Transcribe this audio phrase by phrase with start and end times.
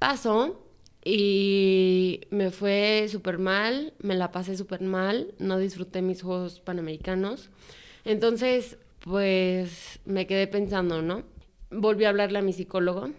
[0.00, 0.66] Pasó
[1.04, 7.50] y me fue súper mal, me la pasé súper mal, no disfruté mis Juegos Panamericanos.
[8.06, 11.24] Entonces, pues me quedé pensando, ¿no?
[11.70, 13.10] Volví a hablarle a mi psicólogo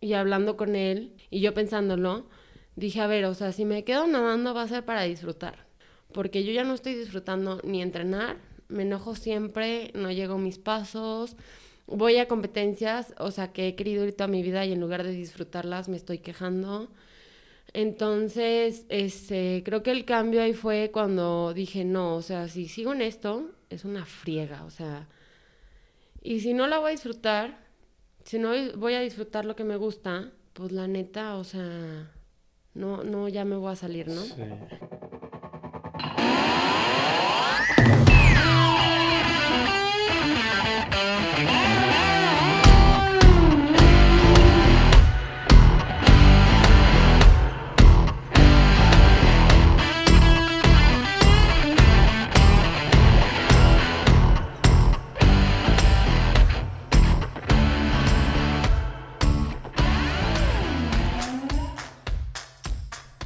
[0.00, 2.24] y hablando con él y yo pensándolo,
[2.76, 5.66] dije, a ver, o sea, si me quedo nadando va a ser para disfrutar,
[6.14, 8.38] porque yo ya no estoy disfrutando ni entrenar,
[8.68, 11.36] me enojo siempre, no llego a mis pasos,
[11.94, 15.02] voy a competencias, o sea, que he querido ir toda mi vida y en lugar
[15.02, 16.90] de disfrutarlas me estoy quejando.
[17.72, 22.92] Entonces, este, creo que el cambio ahí fue cuando dije, no, o sea, si sigo
[22.92, 25.08] en esto, es una friega, o sea,
[26.22, 27.58] y si no la voy a disfrutar,
[28.24, 32.10] si no voy a disfrutar lo que me gusta, pues la neta, o sea,
[32.74, 34.20] no, no, ya me voy a salir, ¿no?
[34.22, 34.42] Sí.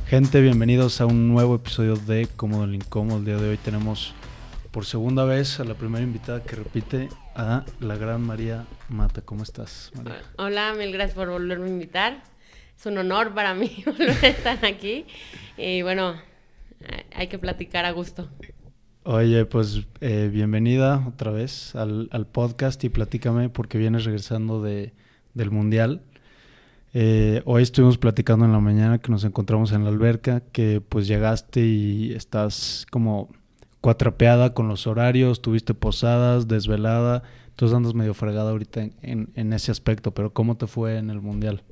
[0.07, 3.19] Gente, bienvenidos a un nuevo episodio de Cómodo el Incómodo.
[3.19, 4.15] El día de hoy tenemos
[4.71, 9.23] por segunda vez a la primera invitada que repite a la gran María Mata.
[9.23, 10.23] ¿Cómo estás, María?
[10.39, 12.23] Hola, mil gracias por volverme a invitar.
[12.79, 15.07] Es un honor para mí volver a estar aquí.
[15.57, 16.15] Y bueno,
[17.13, 18.31] hay que platicar a gusto.
[19.03, 24.93] Oye, pues eh, bienvenida otra vez al, al, podcast y platícame porque vienes regresando de,
[25.35, 26.01] del Mundial.
[26.99, 31.07] Eh, hoy estuvimos platicando en la mañana que nos encontramos en la alberca, que pues
[31.07, 33.29] llegaste y estás como
[33.83, 40.13] cuatrapeada con los horarios, tuviste posadas, desvelada, entonces andas medio fregada ahorita en, ese aspecto,
[40.13, 41.63] pero ¿cómo te fue en el mundial?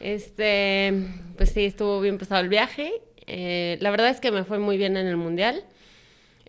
[0.00, 2.94] Este, pues sí, estuvo bien pasado el viaje.
[3.26, 5.64] Eh, la verdad es que me fue muy bien en el mundial.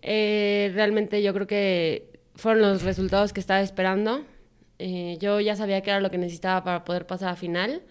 [0.00, 4.24] Eh, realmente yo creo que fueron los resultados que estaba esperando.
[4.84, 7.82] Eh, yo ya sabía que era lo que necesitaba para poder pasar a final,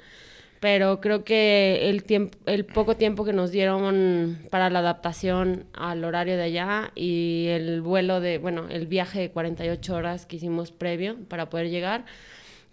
[0.59, 6.03] pero creo que el, tiempo, el poco tiempo que nos dieron para la adaptación al
[6.03, 10.73] horario de allá y el vuelo de, bueno, el viaje de 48 horas que hicimos
[10.73, 12.03] previo para poder llegar,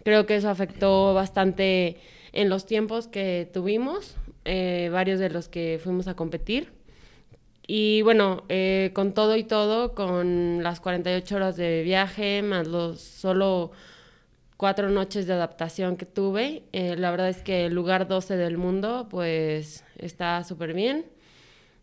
[0.03, 1.97] creo que eso afectó bastante
[2.33, 6.73] en los tiempos que tuvimos, eh, varios de los que fuimos a competir.
[7.67, 12.99] Y bueno, eh, con todo y todo, con las 48 horas de viaje, más los
[12.99, 13.71] solo
[14.59, 16.63] cuatro noches de adaptación que tuve.
[16.73, 21.05] Eh, la verdad es que el lugar 12 del mundo, pues está súper bien.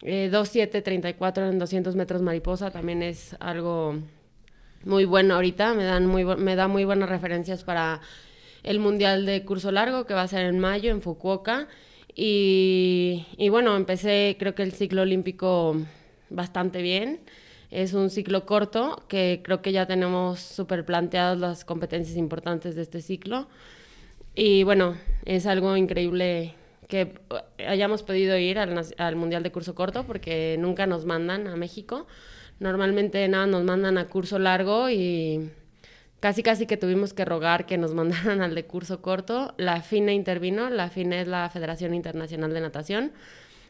[0.02, 3.96] Eh, 2.734 en 200 metros mariposa también es algo
[4.84, 5.72] muy bueno ahorita.
[5.72, 8.02] Me, dan muy, me da muy buenas referencias para
[8.62, 11.68] el Mundial de Curso Largo que va a ser en mayo en Fukuoka.
[12.14, 15.78] Y, y bueno, empecé creo que el ciclo olímpico
[16.28, 17.20] bastante bien.
[17.70, 22.82] Es un ciclo corto que creo que ya tenemos súper planteadas las competencias importantes de
[22.82, 23.48] este ciclo.
[24.34, 26.54] Y bueno, es algo increíble
[26.88, 27.18] que
[27.66, 32.06] hayamos podido ir al, Mundial de Curso Corto porque nunca nos mandan a México.
[32.60, 35.50] Normalmente nada, nos mandan a curso largo y
[36.20, 39.54] casi casi que tuvimos que rogar que nos mandaran al de curso corto.
[39.56, 43.12] La FINA intervino, la FINA es la Federación Internacional de Natación.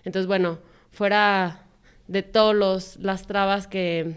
[0.04, 0.58] Entonces, bueno,
[0.90, 1.65] fuera
[2.08, 4.14] de todas las trabas que,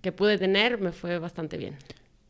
[0.00, 1.76] que pude tener, me fue bastante bien.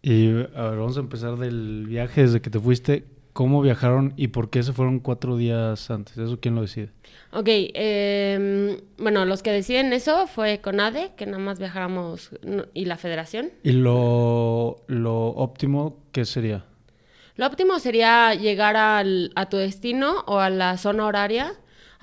[0.02, 3.04] Y a ver, vamos a empezar del viaje desde que te fuiste.
[3.32, 6.16] ¿Cómo viajaron y por qué se fueron cuatro días antes?
[6.16, 6.90] ¿Eso quién lo decide?
[7.32, 12.30] Ok, eh, bueno, los que deciden eso fue CONADE, que nada más viajáramos,
[12.74, 13.50] y la federación.
[13.64, 16.64] ¿Y lo, lo óptimo qué sería?
[17.34, 21.54] Lo óptimo sería llegar al, a tu destino o a la zona horaria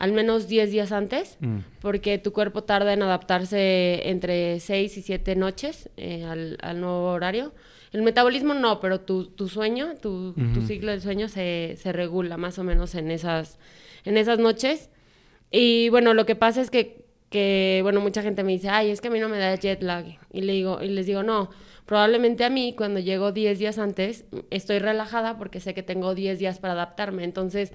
[0.02, 1.58] al menos 10 días antes, mm.
[1.80, 7.54] porque tu cuerpo tarda en adaptarse entre 6 y 7 noches eh, al, nuevo horario.
[7.92, 12.38] El metabolismo no, pero tu, tu sueño, tu, tu, ciclo del sueño se, se, regula
[12.38, 13.60] más o menos en esas,
[14.04, 14.90] en esas noches.
[15.52, 19.02] Y bueno, lo que pasa es que, que, bueno, mucha gente me dice, ay, es
[19.02, 20.18] que a mí no me da jet lag.
[20.34, 21.52] Y, le digo, y les digo, no,
[21.86, 26.40] probablemente a mí cuando llego 10 días antes estoy relajada porque sé que tengo 10
[26.40, 27.24] días para adaptarme.
[27.24, 27.72] Entonces,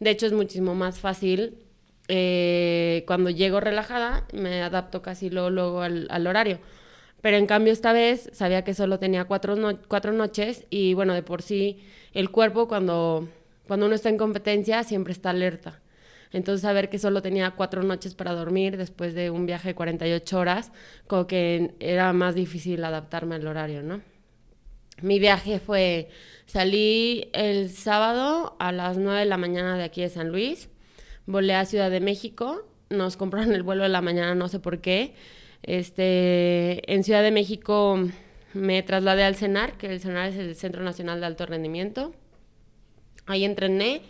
[0.00, 1.65] de hecho, es muchísimo más fácil
[2.08, 6.60] eh, cuando llego relajada, me adapto casi luego, luego al, horario.
[7.20, 9.56] Pero en cambio esta vez sabía que solo tenía cuatro,
[9.88, 11.80] cuatro noches y bueno, de por sí
[12.12, 13.28] el cuerpo cuando,
[13.66, 15.80] cuando uno está en competencia siempre está alerta.
[16.32, 20.38] Entonces saber que solo tenía cuatro noches para dormir después de un viaje de 48
[20.38, 20.72] horas,
[21.06, 24.02] como que era más difícil adaptarme al horario, ¿no?
[25.02, 26.08] Mi viaje fue,
[26.46, 30.70] salí el sábado a las 9 de la mañana de aquí de San Luis,
[31.26, 34.80] volé a Ciudad de México, nos compraron el vuelo de la mañana, no sé por
[34.80, 35.14] qué.
[35.62, 37.98] Este, en Ciudad de México
[38.54, 42.14] me trasladé al CENAR, que el CENAR es el Centro Nacional de Alto Rendimiento.
[43.26, 44.02] Ahí entrené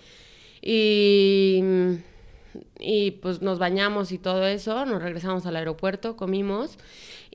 [0.61, 1.63] y,
[2.79, 6.79] y pues nos bañamos y todo eso, nos regresamos al aeropuerto, comimos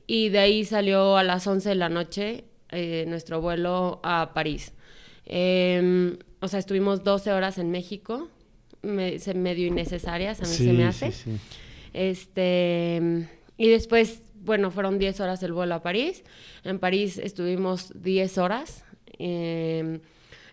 [0.07, 4.74] y de ahí salió a las 11 de la noche eh, nuestro vuelo a París.
[5.25, 8.30] Em, o sea, estuvimos 12 horas en México,
[8.81, 11.12] me, medio innecesarias, a mí se me hace.
[11.12, 11.38] Sí, sí.
[11.94, 16.24] Este, y después, bueno, fueron 10 horas el vuelo a París.
[16.63, 18.83] En París estuvimos 10 horas.
[19.18, 20.00] Em,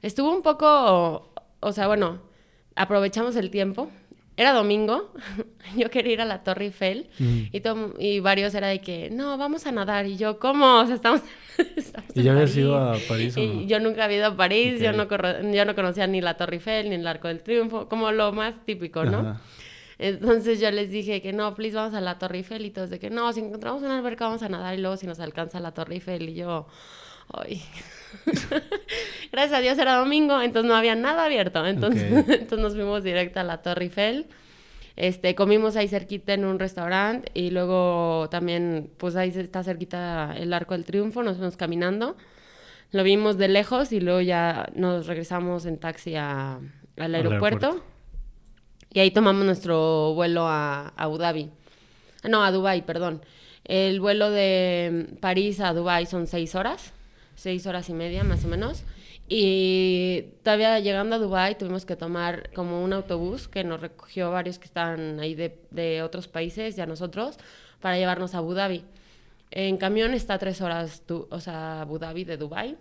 [0.02, 2.20] estuvo un poco, o sea, bueno,
[2.74, 3.90] aprovechamos el tiempo.
[4.38, 5.12] Era domingo,
[5.76, 7.40] yo quería ir a la Torre Eiffel mm.
[7.52, 7.62] y,
[7.98, 10.06] y varios era de que, no, vamos a nadar.
[10.06, 10.78] Y yo, ¿cómo?
[10.78, 11.22] O sea, estamos...
[12.14, 13.62] ¿Y ya habías ido a París o no?
[13.62, 15.08] Yo nunca había ido a París, yo, no
[15.52, 18.64] yo no conocía ni la Torre Eiffel ni el Arco del Triunfo, como lo más
[18.64, 19.40] típico, ¿no?
[19.98, 23.00] Entonces yo les dije que no, please, vamos a la Torre Eiffel y todos de
[23.00, 25.74] que no, si encontramos una alberca vamos a nadar y luego si nos alcanza la
[25.74, 26.68] Torre Eiffel y yo,
[27.32, 27.62] ay.
[29.32, 33.40] Gracias a Dios era domingo, entonces no había nada abierto, entonces, entonces nos fuimos directo
[33.40, 34.26] a la Torre Eiffel.
[34.96, 40.52] Este, comimos ahí cerquita en un restaurante y luego también, pues ahí está cerquita el
[40.52, 42.16] Arco del Triunfo, nos fuimos caminando.
[42.90, 46.58] Lo vimos de lejos y luego ya nos regresamos en taxi a,
[46.96, 47.84] al aeropuerto.
[48.92, 51.50] Y ahí tomamos nuestro vuelo a, Abu Dhabi.
[52.28, 53.22] No, a Dubai, perdón.
[53.64, 56.94] El vuelo de París a Dubai son seis horas,
[57.38, 58.84] seis horas y media más o menos.
[59.28, 64.58] Y todavía llegando a Dubai tuvimos que tomar como un autobús que nos recogió varios
[64.58, 67.38] que estaban ahí de, otros países y a nosotros
[67.80, 68.84] para llevarnos a Abu Dhabi.
[69.50, 72.76] En camión está tres horas, o sea, Abu Dhabi de Dubai.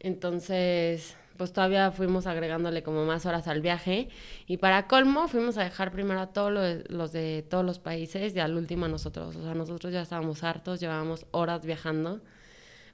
[0.00, 4.08] Entonces, pues todavía fuimos agregándole como más horas al viaje.
[4.46, 6.52] Y para colmo, fuimos a dejar primero a todos
[6.88, 9.36] los de todos los países y al último a nosotros.
[9.36, 12.20] O sea, nosotros ya estábamos hartos, llevábamos horas viajando.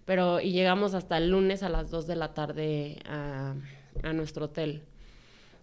[0.04, 3.54] Pero, y llegamos hasta el lunes a las 2 de la tarde a,
[4.02, 4.82] a nuestro hotel.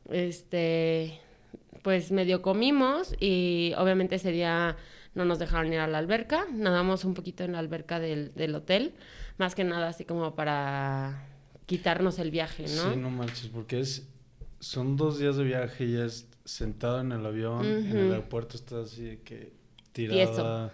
[0.09, 1.19] Este,
[1.83, 4.77] pues medio comimos y obviamente ese día
[5.13, 6.45] no nos dejaron ir a la alberca.
[6.51, 8.93] Nadamos un poquito en la alberca del, del hotel.
[9.37, 11.27] Más que nada así como para
[11.65, 12.93] quitarnos el viaje, ¿no?
[12.93, 14.07] Sí, no manches, porque es
[14.59, 18.91] son dos días de viaje y es sentado en el avión, en el aeropuerto estás
[18.91, 19.53] así de que
[19.91, 20.71] tirada,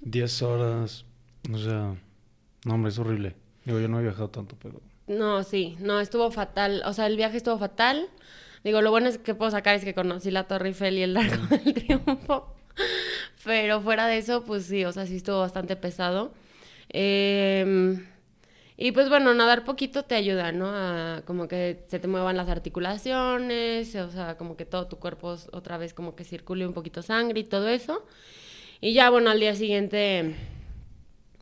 [0.00, 1.04] 10 horas,
[1.52, 1.96] o sea,
[2.68, 3.34] no hombre, es horrible.
[3.64, 4.80] Digo, yo no he viajado tanto, pero...
[5.06, 8.08] No, sí, no, estuvo fatal, o sea, el viaje estuvo fatal.
[8.62, 11.14] Digo, lo bueno es que puedo sacar es que conocí la Torre Eiffel y el
[11.14, 12.54] Largo del Triunfo,
[13.44, 16.32] pero fuera de eso, pues sí, o sea, sí estuvo bastante pesado.
[16.90, 17.98] Eh
[18.80, 20.68] y pues bueno, nadar poquito te ayuda, ¿no?
[20.68, 25.34] A como que se te muevan las articulaciones, o sea, como que todo tu cuerpo
[25.50, 28.06] otra vez como que circule un poquito sangre y todo eso.
[28.80, 30.36] Y ya bueno, al día siguiente,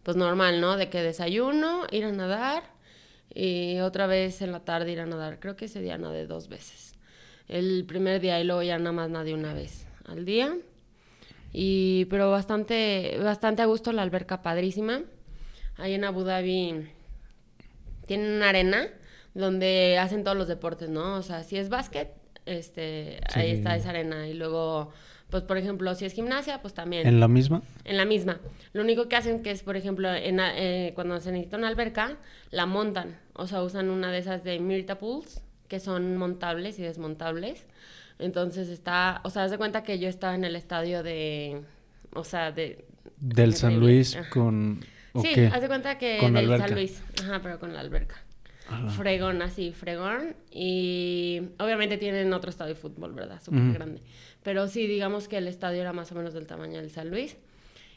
[0.06, 0.76] pues normal, ¿no?
[0.76, 2.62] De que desayuno, ir a nadar
[3.34, 5.40] y otra vez en la tarde ir a nadar.
[5.40, 6.94] Creo que ese día nadé dos veces.
[7.48, 10.56] El primer día y luego ya nada más nadé una vez al día.
[11.52, 15.02] Y pero bastante, bastante a gusto la alberca padrísima.
[15.76, 16.88] Ahí en Abu Dhabi
[18.06, 18.88] tienen una arena
[19.34, 21.16] donde hacen todos los deportes, ¿no?
[21.16, 22.12] O sea, si es básquet,
[22.44, 24.28] este, ahí está esa arena.
[24.28, 24.92] Y luego,
[25.30, 27.06] pues, por ejemplo, si es gimnasia, pues también.
[27.06, 27.62] ¿En la misma?
[27.84, 28.38] En la misma.
[28.72, 32.16] Lo único que hacen que es, por ejemplo, en, eh, cuando se necesita una alberca,
[32.50, 33.18] la montan.
[33.34, 37.66] O sea, usan una de esas de Mirta Pools, que son montables y desmontables.
[38.18, 41.62] Entonces está, o sea, haz de cuenta que yo estaba en el estadio de,
[42.14, 42.84] o sea, de...
[43.18, 44.80] Del San Luis con
[45.22, 47.02] Sí, haz de cuenta que del San Luis.
[47.22, 48.16] Ajá, pero con la alberca.
[48.96, 50.34] Fregón, así, fregón.
[50.50, 53.40] Y obviamente tienen otro estadio de fútbol, ¿verdad?
[53.42, 54.00] Súper grande.
[54.42, 57.36] Pero sí, digamos que el estadio era más o menos del tamaño del San Luis.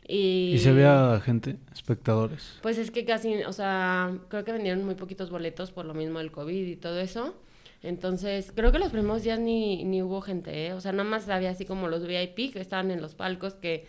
[0.07, 0.53] Y...
[0.55, 2.57] ¿Y se veía gente, espectadores?
[2.61, 6.19] Pues es que casi, o sea, creo que vendieron muy poquitos boletos por lo mismo
[6.19, 7.35] del COVID y todo eso.
[7.81, 10.73] Entonces, creo que los primeros días ni, ni hubo gente, ¿eh?
[10.73, 13.85] O sea, nada más había así como los VIP que estaban en los palcos, que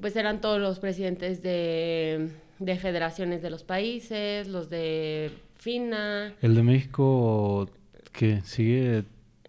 [0.00, 5.30] pues eran todos los presidentes de de federaciones de los países, los de
[5.66, 6.32] FINA.
[6.42, 7.68] ¿El de México
[8.12, 9.02] que sigue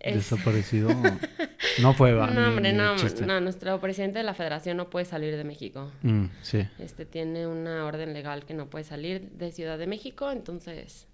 [0.04, 0.90] desaparecido?
[1.84, 2.32] no fue, va.
[2.32, 5.92] No, hombre, no, no, nuestro presidente de la federación no puede salir de México.
[6.02, 6.68] Mm, sí.
[6.80, 11.06] Este tiene una orden legal que no puede salir de Ciudad de México, entonces,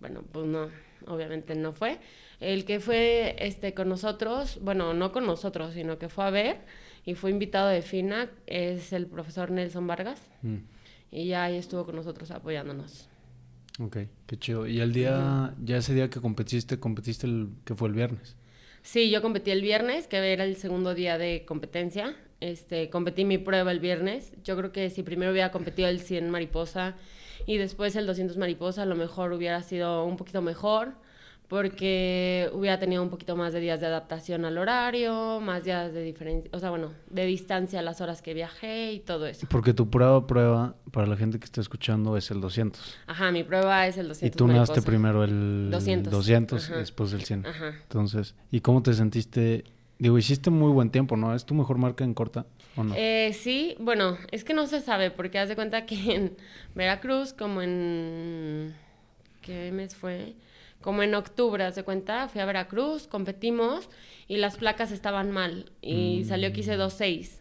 [0.00, 0.68] bueno, pues no,
[1.06, 2.00] obviamente no fue.
[2.40, 6.56] El que fue este con nosotros, bueno, no con nosotros, sino que fue a ver
[7.06, 10.20] y fue invitado de FINA, es el profesor Nelson Vargas.
[10.42, 10.56] Mm
[11.14, 13.08] y ya ahí estuvo con nosotros apoyándonos.
[13.80, 14.66] Ok, qué chido.
[14.66, 18.36] ¿Y el día, ya ese día que competiste, competiste el que fue el viernes?
[18.82, 22.14] Sí, yo competí el viernes, que era el segundo día de competencia.
[22.40, 24.34] Este, competí mi prueba el viernes.
[24.44, 26.94] Yo creo que si primero hubiera competido el 100 mariposa
[27.46, 30.94] y después el 200 mariposa, a lo mejor hubiera sido un poquito mejor
[31.48, 36.02] porque hubiera tenido un poquito más de días de adaptación al horario, más días de
[36.02, 39.46] diferencia, o sea, bueno, de distancia a las horas que viajé y todo eso.
[39.50, 42.98] Porque tu prueba, prueba, para la gente que está escuchando, es el 200.
[43.06, 44.34] Ajá, mi prueba es el 200.
[44.34, 47.46] Y tú nadaste primero el 200, 200 y después el 100.
[47.46, 47.74] Ajá.
[47.82, 49.64] Entonces, ¿y cómo te sentiste?
[49.98, 51.34] Digo, hiciste muy buen tiempo, ¿no?
[51.34, 52.46] ¿Es tu mejor marca en corta
[52.76, 52.94] o no?
[52.96, 56.36] Eh, sí, bueno, es que no se sabe, porque haz de cuenta que en
[56.74, 58.74] Veracruz, como en...
[59.44, 60.34] ¿Qué mes fue?
[60.84, 63.88] como en octubre, se cuenta, fui a Veracruz, competimos
[64.28, 66.24] y las placas estaban mal y mm.
[66.26, 67.40] salió que hice 2.6,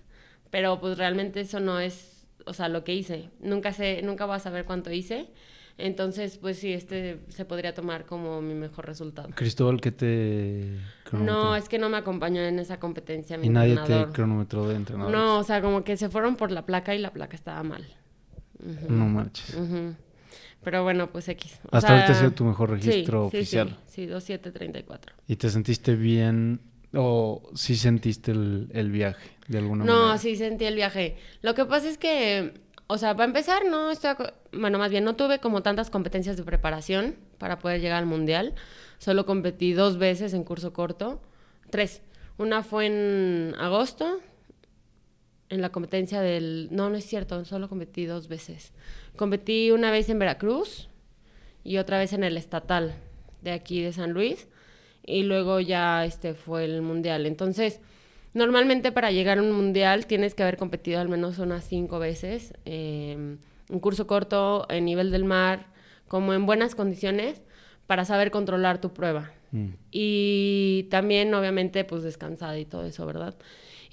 [0.50, 3.32] pero pues realmente eso no es, o sea, lo que hice.
[3.42, 5.28] Nunca sé, nunca voy a saber cuánto hice.
[5.78, 9.28] Entonces, pues sí, este se podría tomar como mi mejor resultado.
[9.36, 10.80] Cristóbal, ¿qué te
[11.12, 14.76] No, es que no me acompañó en esa competencia mi ¿Y nadie te cronometró de
[14.76, 15.12] entrenador?
[15.12, 17.86] No, o sea, como que se fueron por la placa y la placa estaba mal.
[18.88, 19.58] No marches.
[20.64, 21.60] Pero bueno, pues X.
[21.72, 23.70] Hasta ahorita ha sido tu mejor registro oficial.
[23.86, 25.16] Sí, sí, 2734.
[25.28, 26.62] ¿Y te sentiste bien
[26.94, 30.14] o sí sentiste el, viaje de alguna no, manera?
[30.14, 31.18] No, sí sentí el viaje.
[31.42, 32.54] Lo que pasa es que,
[32.88, 34.12] o sea, para empezar, no estoy,
[34.52, 38.54] bueno, más bien no tuve como tantas competencias de preparación para poder llegar al mundial.
[39.00, 41.22] Solo competí dos veces en curso corto,
[41.70, 42.02] tres.
[42.38, 44.22] Una fue en agosto,
[45.50, 46.70] en la competencia del...
[46.72, 48.74] No, no es cierto, solo competí dos veces.
[49.16, 50.90] Competí una vez en Veracruz
[51.64, 52.96] y otra vez en el estatal
[53.42, 54.48] de aquí de San Luis
[55.06, 57.26] y luego ya este fue el mundial.
[57.26, 57.82] Entonces,
[58.34, 62.54] normalmente para llegar a un mundial tienes que haber competido al menos unas cinco veces.
[62.66, 63.38] Eh,
[63.70, 65.68] un curso corto en nivel del mar,
[66.08, 67.42] como en buenas condiciones,
[67.88, 69.32] para saber controlar tu prueba.
[69.52, 69.70] Mm.
[69.92, 73.36] Y también, obviamente, pues descansada y todo eso, ¿verdad?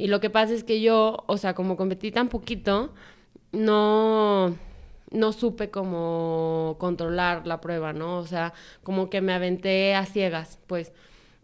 [0.00, 2.94] Y lo que pasa es que yo, o sea, como competí tan poquito,
[3.52, 4.56] no,
[5.10, 8.16] no supe cómo controlar la prueba, ¿no?
[8.16, 10.94] O sea, como que me aventé a ciegas, pues.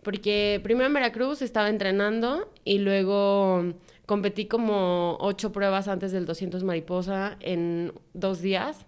[0.03, 3.75] Porque primero en Veracruz estaba entrenando y luego
[4.07, 8.87] competí como ocho pruebas antes del 200 mariposa en dos días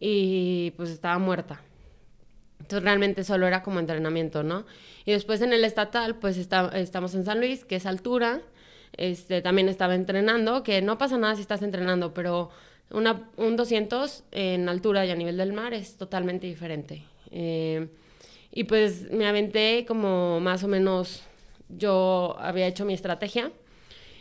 [0.00, 1.60] y pues estaba muerta.
[2.60, 4.64] Entonces realmente solo era como entrenamiento, ¿no?
[5.04, 8.40] Y después en el estatal, pues estamos en San Luis, que es altura,
[8.98, 12.50] este, también estaba entrenando, que no pasa nada si estás entrenando, pero
[12.90, 17.04] una, un 200 en altura y a nivel del mar es totalmente diferente.
[17.30, 17.88] Eh,
[18.52, 21.22] y pues me aventé como más o menos,
[21.68, 23.52] yo había hecho mi estrategia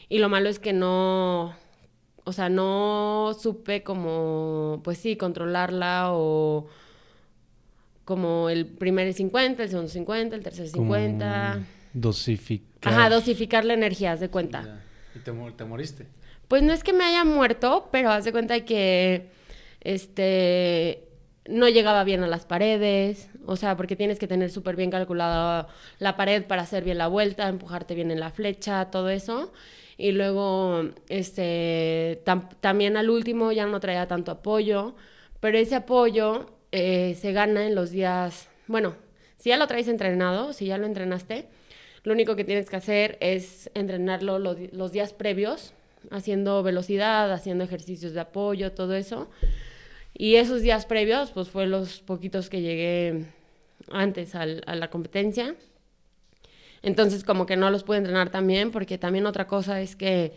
[0.09, 1.55] y lo malo es que no,
[2.23, 6.67] o sea, no supe como, pues sí, controlarla o
[8.05, 11.65] como el primer 50, el segundo 50, el tercer 50.
[12.81, 12.93] Dosificar.
[12.93, 14.81] Ajá, dosificar la energía, haz de cuenta.
[15.15, 16.05] ¿Y te, te, moriste?
[16.47, 19.29] Pues no es que me haya muerto, pero haz de cuenta que
[19.81, 21.03] este
[21.47, 25.67] no llegaba bien a las paredes, o sea, porque tienes que tener súper bien calculada
[25.99, 29.51] la pared para hacer bien la vuelta, empujarte bien en la flecha, todo eso.
[29.97, 32.21] Y luego, este,
[32.59, 34.95] también al último ya no traía tanto apoyo,
[35.39, 38.95] pero ese apoyo eh, se gana en los días, bueno,
[39.37, 41.47] si ya lo traes entrenado, si ya lo entrenaste,
[42.07, 45.73] lo único que tienes que hacer es entrenarlo los, días previos,
[46.09, 49.29] haciendo velocidad, haciendo ejercicios de apoyo, todo eso.
[50.13, 53.25] Y esos días previos, pues fue los poquitos que llegué
[53.91, 55.55] antes a la competencia.
[56.81, 60.31] Entonces, como que no los pude entrenar también, porque también otra cosa es que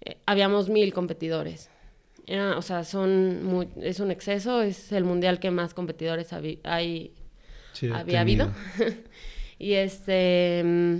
[0.00, 1.68] eh, habíamos mil competidores.
[2.56, 7.12] o sea, son es un exceso, es el mundial que más competidores hay,
[7.92, 8.50] había habido.
[9.62, 10.96] Y este, mm,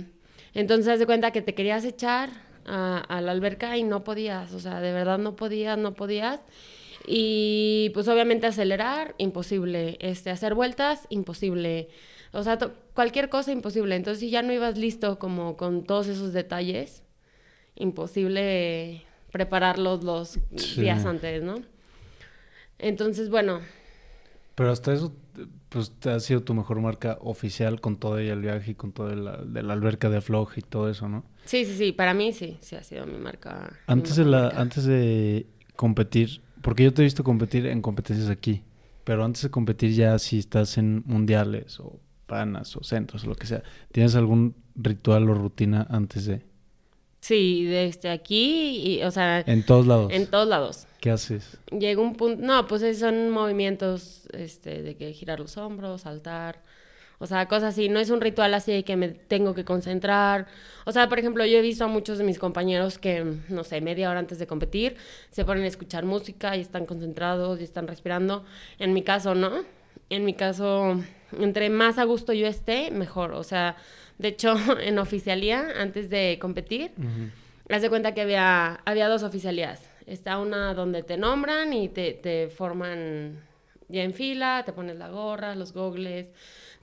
[0.53, 2.29] entonces de cuenta que te querías echar
[2.65, 6.39] a, la alberca y no podías, o sea, de verdad no podías, no podías.
[7.05, 9.97] Y pues obviamente acelerar, imposible.
[9.99, 11.89] Este, hacer vueltas, imposible.
[12.31, 12.57] O sea,
[12.93, 13.97] cualquier cosa imposible.
[13.97, 17.03] Entonces, si ya no ibas listo como con todos esos detalles,
[17.75, 19.03] imposible
[19.33, 20.39] prepararlos los
[20.77, 21.55] días antes, ¿no?
[22.79, 23.59] Entonces, bueno.
[24.55, 25.11] Pero hasta eso
[25.73, 29.09] pues te ha sido tu mejor marca oficial con todo el viaje y con todo
[29.09, 31.23] el, de la alberca de afloje y todo eso, ¿no?
[31.45, 33.73] Sí, sí, sí, para mí sí, sí ha sido mi marca.
[33.87, 38.61] Antes, de, la, antes de competir, porque yo te he visto competir en competencias aquí,
[39.03, 43.35] pero antes de competir ya si estás en mundiales o panas o centros o lo
[43.35, 46.45] que sea, ¿tienes algún ritual o rutina antes de?
[47.23, 49.45] Sí, desde aquí, y, o sea...
[49.47, 50.11] En todos lados.
[50.11, 50.87] En todos lados.
[50.99, 51.57] ¿Qué haces?
[51.71, 52.45] Llega un punto...
[52.45, 56.61] No, pues son movimientos este, de que girar los hombros, saltar...
[57.19, 57.87] O sea, cosas así.
[57.87, 60.47] No es un ritual así de que me tengo que concentrar.
[60.83, 63.79] O sea, por ejemplo, yo he visto a muchos de mis compañeros que, no sé,
[63.79, 64.97] media hora antes de competir,
[65.31, 68.43] se ponen a escuchar música y están concentrados y están respirando.
[68.79, 69.63] En mi caso, no.
[70.09, 70.99] En mi caso,
[71.39, 73.33] entre más a gusto yo esté, mejor.
[73.33, 73.75] O sea,
[74.17, 76.91] de hecho, en oficialía, antes de competir,
[77.69, 79.89] haz de cuenta que había, había dos oficialías.
[80.05, 83.39] Está una donde te nombran y te, te forman
[83.87, 86.29] ya en fila, te pones la gorra, los gogles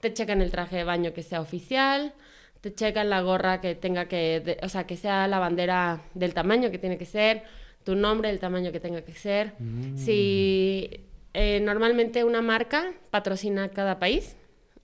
[0.01, 2.13] te checan el traje de baño que sea oficial,
[2.59, 6.69] te checan la gorra que tenga que, o sea, que sea la bandera del tamaño
[6.71, 7.43] que tiene que ser,
[7.85, 9.53] tu nombre del tamaño que tenga que ser.
[9.59, 9.97] Mm.
[9.97, 10.89] Si
[11.33, 14.35] eh, normalmente una marca patrocina cada país,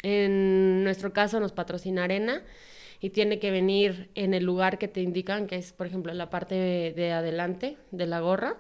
[0.04, 2.44] en nuestro caso nos patrocina Arena
[3.00, 6.30] y tiene que venir en el lugar que te indican, que es, por ejemplo, la
[6.30, 6.56] parte
[6.96, 8.58] de, adelante de la gorra.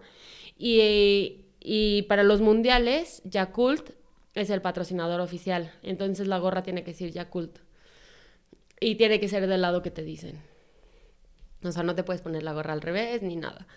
[0.57, 3.91] Y, y para los mundiales, Yakult
[4.35, 5.71] es el patrocinador oficial.
[5.81, 7.59] Entonces la gorra tiene que ser Yakult.
[8.79, 10.39] Y tiene que ser del lado que te dicen.
[11.63, 13.67] O sea, no te puedes poner la gorra al revés ni nada.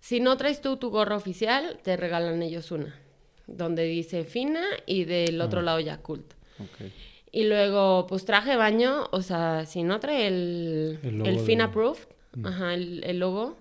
[0.00, 3.00] Si no traes tú tu gorra oficial, te regalan ellos una.
[3.46, 5.62] Donde dice Fina y del otro ah.
[5.62, 6.37] lado Yakult.
[7.30, 12.46] Y luego, pues traje baño, o sea, si no trae el, el, Fina Proof, mm.
[12.46, 13.56] ajá, el logo,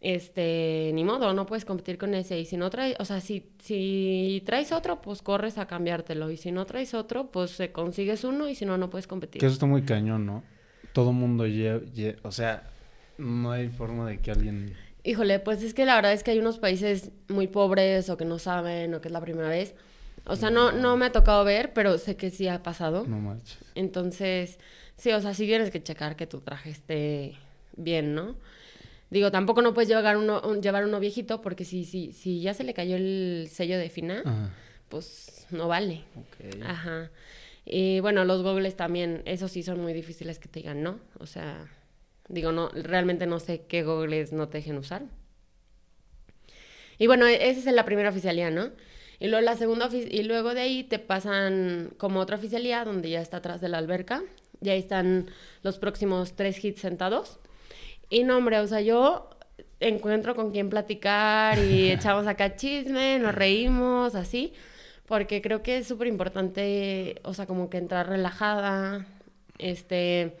[0.00, 2.40] este, ni modo, no puedes competir con ese.
[2.40, 6.30] Y si no traes, o sea, si, si traes otro, pues corres a cambiártelo.
[6.30, 9.40] Y si no traes otro, pues consigues uno y si no, no puedes competir.
[9.40, 10.42] Que eso está muy cañón, ¿no?
[10.94, 11.82] Todo mundo lleva,
[12.22, 12.70] o sea,
[13.18, 14.74] no hay forma de que alguien...
[15.04, 18.24] Híjole, pues es que la verdad es que hay unos países muy pobres o que
[18.24, 19.74] no saben o que es la primera vez.
[20.26, 23.04] O sea, no, no me ha tocado ver, pero sé que sí ha pasado.
[23.06, 23.58] No manches.
[23.74, 24.58] Entonces,
[24.96, 27.34] sí, o sea, sí tienes que checar que tu traje esté
[27.76, 28.36] bien, ¿no?
[29.10, 32.62] Digo, tampoco no puedes llevar uno, llevar uno viejito porque si, si, si ya se
[32.62, 34.52] le cayó el sello de FINA,
[34.88, 36.04] pues no vale.
[36.64, 37.10] Ajá.
[37.64, 41.00] Y bueno, los gogles también, esos sí son muy difíciles que te digan no.
[41.18, 41.68] O sea,
[42.28, 45.02] digo, no, realmente no sé qué gogles no te dejen usar.
[46.98, 48.70] Y bueno, e, esa es la primera oficialía, ¿no?
[49.20, 53.20] Y luego la segunda y luego de ahí te pasan como otra oficialía donde ya
[53.20, 54.22] está atrás de la alberca.
[54.62, 55.30] Y ahí están
[55.62, 57.38] los próximos tres hits sentados.
[58.08, 59.30] Y no, hombre, o sea, yo
[59.78, 64.52] encuentro con quién platicar y echamos acá chisme, nos reímos, así,
[65.06, 69.06] porque creo que es súper importante, o sea, como que entrar relajada,
[69.58, 70.36] este,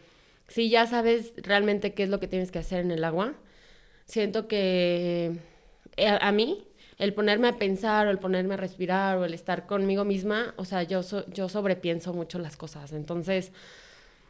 [0.48, 3.34] si ya sabes realmente qué es lo que tienes que hacer en el agua,
[4.04, 5.38] siento que
[5.96, 6.64] eh, a, mí
[7.00, 10.64] el ponerme a pensar o el ponerme a respirar o el estar conmigo misma, o
[10.64, 11.00] sea, yo,
[11.32, 13.52] yo sobrepienso mucho las cosas, entonces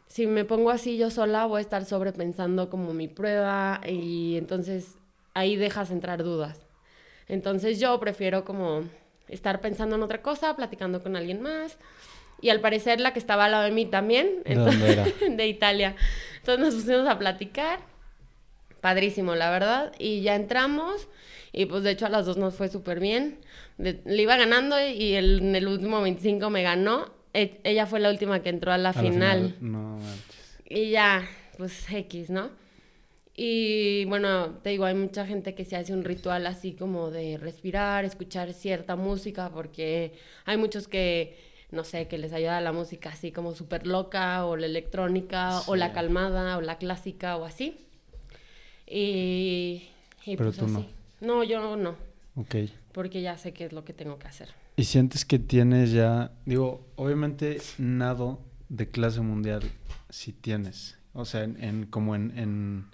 [0.07, 4.97] si me pongo así yo sola, voy a estar sobrepensando como mi prueba y entonces
[5.35, 6.67] ahí dejas entrar dudas.
[7.29, 8.83] Entonces yo prefiero como
[9.29, 11.79] estar pensando en otra cosa, platicando con alguien más.
[12.41, 14.43] Y al parecer la que estaba al lado de mí también.
[14.45, 15.05] ¿De dónde era?
[15.31, 15.95] de Italia.
[16.39, 17.79] Entonces nos pusimos a platicar.
[18.81, 19.93] Padrísimo, la verdad.
[19.99, 21.07] Y ya entramos.
[21.53, 23.39] Y pues de hecho a las dos nos fue súper bien.
[23.79, 27.13] le iba ganando y en el último 25 me ganó.
[27.33, 29.57] E, ella fue la última que entró a la, final.
[29.61, 29.99] No
[30.69, 32.51] Y ya, pues X, ¿no?
[33.43, 37.39] Y bueno, te digo, hay mucha gente que se hace un ritual así como de
[37.39, 40.13] respirar, escuchar cierta música, porque
[40.45, 41.39] hay muchos que,
[41.71, 45.77] no sé, que les ayuda la música así como súper loca, o la electrónica, o
[45.77, 47.87] la calmada, o la clásica, o así.
[48.87, 49.89] Y,
[50.27, 50.75] Pero pues tú así.
[50.75, 51.00] No.
[51.21, 51.97] No, yo no.
[52.37, 52.57] Ok.
[52.93, 54.49] Porque ya sé qué es lo que tengo que hacer.
[54.77, 59.63] ¿Y sientes que tienes ya, digo, obviamente nado de clase mundial
[60.09, 62.87] si tienes, o sea, en, como en, en,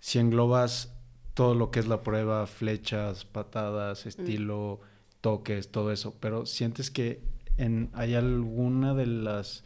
[0.00, 0.92] si englobas
[1.34, 4.08] todo lo que es la prueba, flechas, patadas, mm.
[4.08, 4.80] estilo,
[5.20, 7.22] toques, todo eso, pero sientes que
[7.56, 9.64] en, hay alguna de las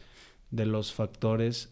[0.51, 1.71] de los factores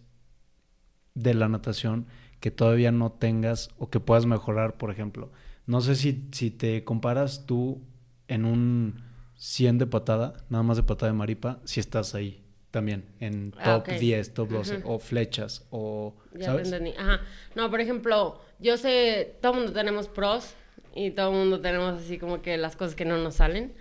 [1.16, 2.06] de la natación
[2.40, 5.32] que todavía no tengas o que puedas mejorar, por ejemplo.
[5.68, 7.82] No sé si, si te comparas tú
[8.28, 9.04] en un
[9.36, 13.84] 100 de patada, nada más de patada de maripa, si estás ahí también, en ah,
[13.84, 16.16] top 10, top 12, o flechas, o...
[16.34, 16.68] Ya ¿sabes?
[16.68, 16.94] entendí.
[16.98, 17.22] Ajá.
[17.56, 20.54] No, por ejemplo, yo sé, todo el mundo tenemos pros
[20.96, 23.74] y todo el mundo tenemos así como que las cosas que no nos salen.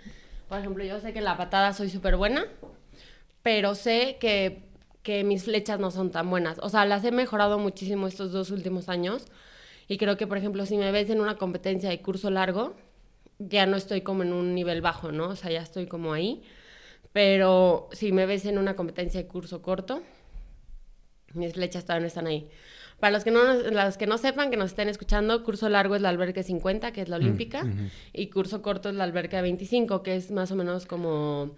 [0.47, 2.45] Por ejemplo, yo sé que en la patada soy súper buena,
[3.43, 4.63] pero sé que,
[5.03, 6.59] que mis flechas no son tan buenas.
[6.61, 9.25] O sea, las he mejorado muchísimo estos dos últimos años.
[9.87, 12.75] Y creo que, por ejemplo, si me ves en una competencia de curso largo,
[13.39, 15.29] ya no estoy como en un nivel bajo, ¿no?
[15.29, 16.43] O sea, ya estoy como ahí.
[17.13, 20.03] Pero si me ves en una competencia de curso corto,
[21.33, 22.49] mis flechas todavía no están ahí.
[22.99, 26.01] Para los que no, los que no sepan, que nos estén escuchando, curso largo es
[26.01, 27.63] la alberca 50, que es la Mm, olímpica,
[28.11, 31.51] y curso corto es la alberca 25, que es más o menos como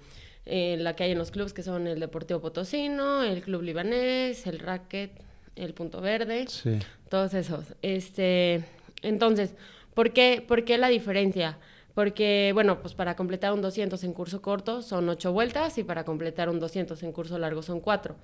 [0.46, 4.48] eh, la que hay en los clubes, que son el Deportivo Potosino, el Club Libanés,
[4.48, 5.12] el Racket,
[5.60, 6.80] el Punto Verde, Sí.
[7.10, 7.66] todos esos.
[7.82, 8.64] Este,
[9.02, 9.54] entonces,
[9.94, 11.58] ¿por qué, ¿por qué la diferencia?
[11.96, 16.06] Porque, bueno, pues para completar un 200 en curso corto son 8 vueltas y para
[16.06, 18.16] completar un 200 en curso largo son 4.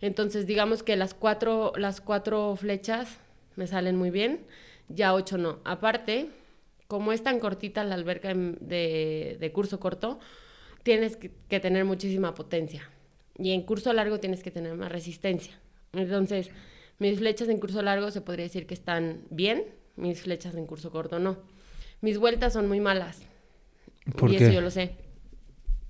[0.00, 3.18] Entonces, digamos que las cuatro, las cuatro flechas
[3.54, 4.40] me salen muy bien,
[4.88, 5.58] ya 8 no.
[5.64, 6.30] Aparte,
[6.88, 10.18] como es tan cortita la alberca de, de curso corto,
[10.82, 12.88] tienes que, que tener muchísima potencia.
[13.38, 15.54] Y en curso largo tienes que tener más resistencia.
[15.92, 16.50] Entonces,
[16.98, 19.64] mis flechas en curso largo se podría decir que están bien,
[19.96, 21.38] mis flechas en curso corto no.
[22.00, 23.22] Mis vueltas son muy malas.
[24.16, 24.44] ¿Por y qué?
[24.44, 24.96] eso yo lo sé.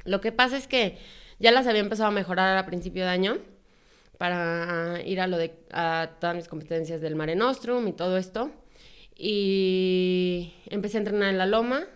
[0.05, 0.99] Lo que pasa es que
[1.39, 3.39] ya las había empezado a mejorar a principio de año
[4.19, 8.51] para ir a lo de a todas mis competencias del Mare Nostrum y todo esto.
[9.17, 11.87] Y empecé a entrenar en la loma.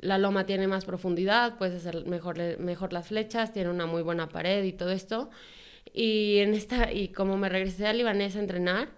[0.00, 4.28] La loma tiene más profundidad, puedes hacer mejor, mejor las flechas, tiene una muy buena
[4.28, 5.28] pared y todo esto.
[6.00, 8.88] Y en esta, y como me regresé al libanés a entrenar,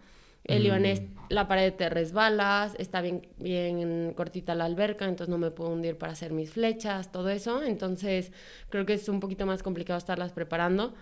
[0.45, 5.51] el libanés, la pared te resbalas, está bien, bien cortita la alberca, entonces no me
[5.51, 7.63] puedo hundir para hacer mis flechas, todo eso.
[7.63, 8.33] Entonces
[8.69, 10.93] creo que es un poquito más complicado estarlas preparando.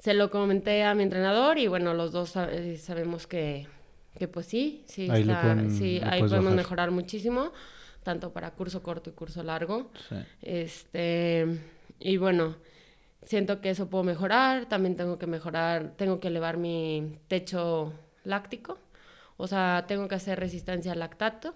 [0.00, 3.66] Se lo comenté a mi entrenador y bueno, los dos sab- eh, sabemos que,
[4.18, 6.56] que pues sí, sí, Ahí está- pueden- sí, ahí podemos bajar.
[6.56, 7.52] mejorar muchísimo,
[8.02, 9.90] tanto para curso corto y curso largo.
[10.08, 10.16] Sí.
[10.42, 11.46] Este,
[12.00, 12.56] y bueno,
[13.24, 17.92] siento que eso puedo mejorar, también tengo que mejorar, tengo que elevar mi techo
[18.24, 18.78] láctico,
[19.36, 21.54] o sea, tengo que hacer resistencia al lactato.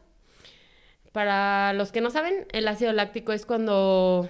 [1.12, 4.28] Para los que no saben, el ácido láctico es cuando,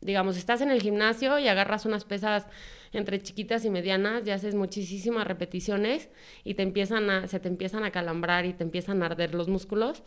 [0.00, 2.46] digamos, estás en el gimnasio y agarras unas pesas
[2.92, 6.10] entre chiquitas y medianas y haces muchísimas repeticiones
[6.44, 9.48] y te empiezan a, se te empiezan a calambrar y te empiezan a arder los
[9.48, 10.02] músculos.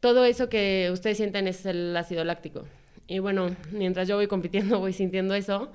[0.00, 2.64] Todo eso que ustedes sienten es el ácido láctico.
[3.08, 5.70] Y bueno, mientras yo voy compitiendo voy sintiendo eso.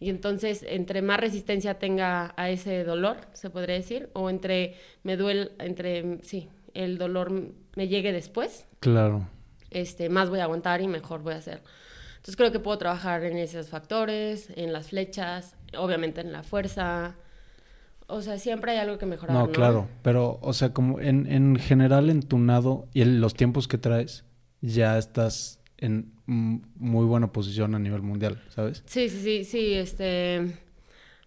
[0.00, 5.16] Y entonces, entre más resistencia tenga a ese dolor, se podría decir, o entre me
[5.16, 7.32] duele, entre, sí, el dolor
[7.76, 9.26] me llegue después, Claro.
[9.70, 11.62] este, más voy a aguantar y mejor voy a hacer.
[12.16, 17.14] Entonces creo que puedo trabajar en esos factores, en las flechas, obviamente en la fuerza.
[18.06, 19.34] O sea, siempre hay algo que mejorar.
[19.36, 19.88] No, No, claro.
[20.02, 23.78] Pero, o sea, como en, en general en tu nado y en los tiempos que
[23.78, 24.24] traes,
[24.60, 28.82] ya estás en muy buena posición a nivel mundial, ¿sabes?
[28.86, 30.60] Sí, sí, sí, sí, este...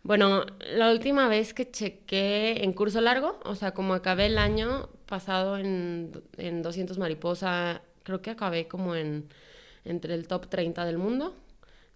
[0.03, 4.89] Bueno, la última vez que chequé en curso largo, o sea, como acabé el año
[5.05, 9.27] pasado en, en 200 mariposa, creo que acabé como en
[9.87, 11.33] entre el top 30 del mundo,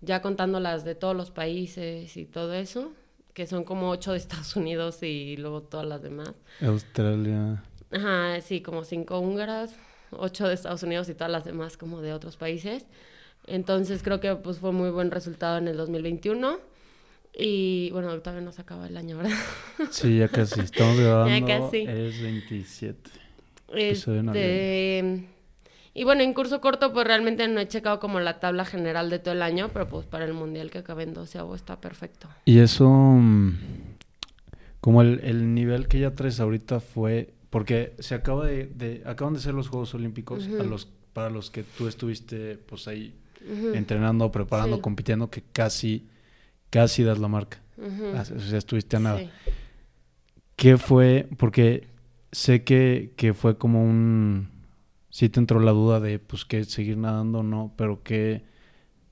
[0.02, 2.93] ya contando las de todos los países y todo eso,
[3.34, 6.34] que son como 8 de Estados Unidos y luego todas las demás.
[6.62, 7.63] Australia.
[7.91, 9.76] Ajá, sí, como cinco húngaras,
[10.12, 12.86] ocho de Estados Unidos y todas las demás como de otros países.
[13.47, 16.60] Entonces creo que pues fue muy buen resultado en el 2021.
[17.38, 19.38] Y bueno, todavía no se acaba el año, ¿verdad?
[19.91, 20.60] Sí, ya casi.
[20.60, 21.47] Estamos grabando.
[21.47, 21.84] casi.
[21.88, 23.10] Es 27.
[23.74, 25.28] Episodio en Este,
[25.93, 29.19] y bueno, en curso corto pues realmente no he checado como la tabla general de
[29.19, 32.30] todo el año, pero pues para el mundial que acabé en 12 está perfecto.
[32.45, 33.58] Y eso, mm,
[34.80, 39.36] como el, el nivel que ya traes ahorita fue, porque se acaba de, de- acaban
[39.36, 40.64] de ser los Juegos Olímpicos a Ujú.
[40.64, 43.14] los, para los que tú estuviste pues ahí
[43.74, 44.82] entrenando, preparando, Sí.
[44.82, 46.08] compitiendo, que casi,
[46.72, 47.60] casi das la marca.
[48.14, 49.20] Ah, O sea, estuviste a nada.
[49.20, 49.30] sí.
[50.56, 51.28] ¿Qué fue?
[51.38, 51.88] Porque
[52.32, 54.50] sé que, que fue como un...
[55.10, 58.44] Sí te entró la duda de, pues, que seguir nadando o no, pero que...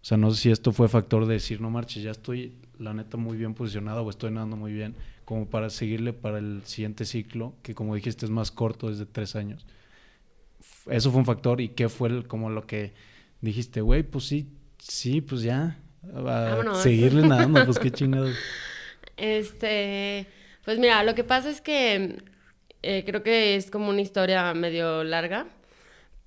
[0.01, 2.93] O sea, no sé si esto fue factor de decir, no marches, ya estoy, la
[2.93, 4.95] neta, muy bien posicionado o estoy nadando muy bien,
[5.29, 9.35] como para seguirle para el siguiente ciclo, que como dijiste es más corto, desde tres
[9.37, 9.67] años.
[10.89, 12.93] Eso fue un factor y qué fue el- como lo que
[13.41, 14.47] dijiste, güey, pues sí,
[14.79, 15.77] sí, pues ya,
[16.15, 16.77] a Vámonos.
[16.81, 18.43] seguirle nadando, pues qué chingados.
[19.17, 20.27] Este,
[20.65, 22.23] pues mira, lo que pasa es que
[22.83, 25.47] eh, creo que es como una historia medio larga,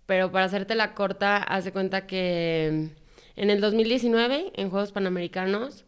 [0.07, 2.91] pero para hacerte la corta, haz de cuenta que
[3.37, 5.85] en el 2019, en Juegos Panamericanos,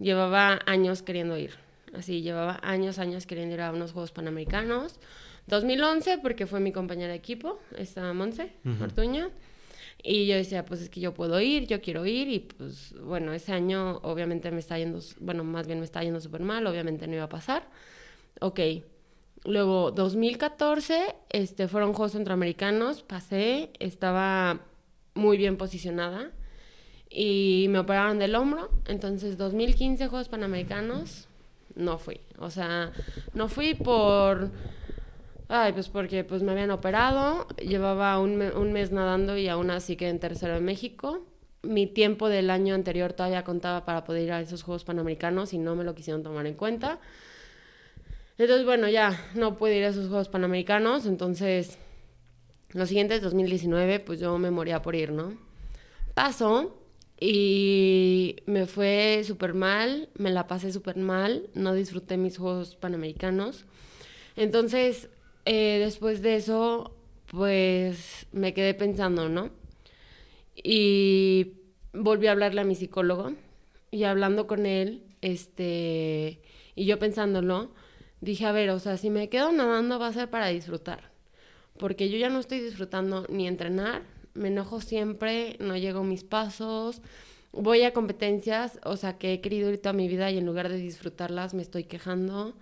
[0.00, 1.52] llevaba años queriendo ir.
[1.94, 5.00] Así, llevaba años, años queriendo ir a unos Juegos Panamericanos.
[5.46, 8.84] 2011, porque fue mi compañera de equipo, esta Monse Ujú.
[8.84, 9.30] Ortuño.
[10.02, 12.28] Y yo decía, pues es que yo puedo ir, yo quiero ir.
[12.28, 16.20] Y pues bueno, ese año obviamente me está yendo, bueno, más bien me está yendo
[16.20, 17.68] súper mal, obviamente no iba a pasar.
[18.40, 18.60] Ok.
[19.44, 24.60] Luego, 2014, este, fueron Juegos Centroamericanos, pasé, estaba
[25.14, 26.32] muy bien posicionada
[27.08, 28.68] y me operaron del hombro.
[28.86, 31.27] Entonces, 2015 Juegos Panamericanos,
[31.78, 32.20] no fui.
[32.38, 32.92] O sea,
[33.34, 34.50] no fui por
[35.50, 39.70] Ay, pues porque pues me habían operado, llevaba un, me- un mes nadando y aún
[39.70, 41.24] así quedé en tercero en México.
[41.62, 45.58] Mi tiempo del año anterior todavía contaba para poder ir a esos Juegos Panamericanos y
[45.58, 46.98] no me lo quisieron tomar en cuenta.
[48.36, 51.78] Entonces, bueno, ya no pude ir a esos Juegos Panamericanos, entonces
[52.72, 55.32] los siguientes 2019 pues yo me moría por ir, ¿no?
[56.14, 56.77] Pasó
[57.20, 63.64] y me fue súper mal, me la pasé súper mal, no disfruté mis Juegos Panamericanos.
[64.36, 65.08] Entonces,
[65.44, 66.94] eh, después de eso,
[67.26, 69.50] pues me quedé pensando, ¿no?
[70.54, 71.54] Y
[71.92, 73.32] volví a hablarle a mi psicólogo
[73.90, 76.40] y hablando con él, este,
[76.76, 77.70] y yo pensándolo,
[78.20, 81.10] dije, a ver, o sea, si me quedo nadando va a ser para disfrutar,
[81.78, 84.02] porque yo ya no estoy disfrutando ni entrenar,
[84.38, 87.02] me enojo siempre, no llego a mis pasos,
[87.52, 90.68] voy a competencias, o sea, que he querido ir toda mi vida y en lugar
[90.68, 92.56] de disfrutarlas me estoy quejando.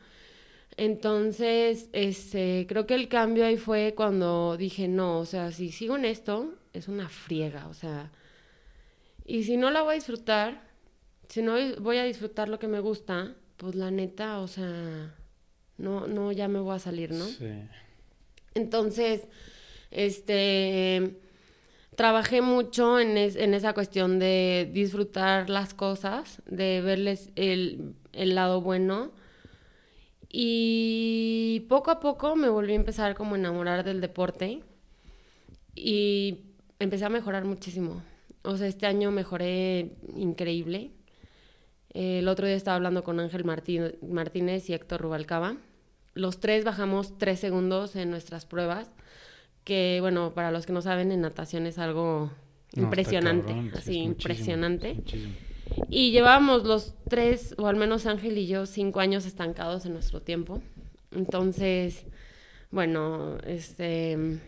[0.76, 5.96] Entonces, este, creo que el cambio ahí fue cuando dije, no, o sea, si sigo
[5.96, 8.10] en esto, es una friega, o sea,
[9.24, 10.62] y si no la voy a disfrutar,
[11.28, 15.14] si no voy a disfrutar lo que me gusta, pues la neta, o sea,
[15.78, 17.24] no, no, ya me voy a salir, ¿no?
[17.24, 17.46] Sí.
[18.54, 19.24] Entonces,
[19.90, 21.16] este,
[21.96, 28.61] trabajé mucho en, es- en esa cuestión de disfrutar las cosas, de verles el, lado
[28.61, 29.11] bueno.
[30.30, 34.62] Y poco a poco me volví a empezar como a enamorar del deporte
[35.74, 36.40] y
[36.78, 38.02] empecé a mejorar muchísimo.
[38.42, 40.90] O sea, este año mejoré increíble.
[41.94, 45.56] El otro día estaba hablando con Ángel Martín- Martínez y Héctor Rubalcaba.
[46.14, 48.90] Los tres bajamos tres segundos en nuestras pruebas,
[49.66, 52.33] que bueno, para los que no saben, en natación es algo
[52.74, 54.94] No, impresionante, cabrón, así muchísimo, impresionante.
[54.94, 55.35] muchísimo.
[55.90, 60.22] Y llevábamos los tres, o al menos Ángel y yo, cinco años estancados en nuestro
[60.22, 60.62] tiempo.
[61.11, 62.07] Entonces,
[62.70, 64.40] bueno, este,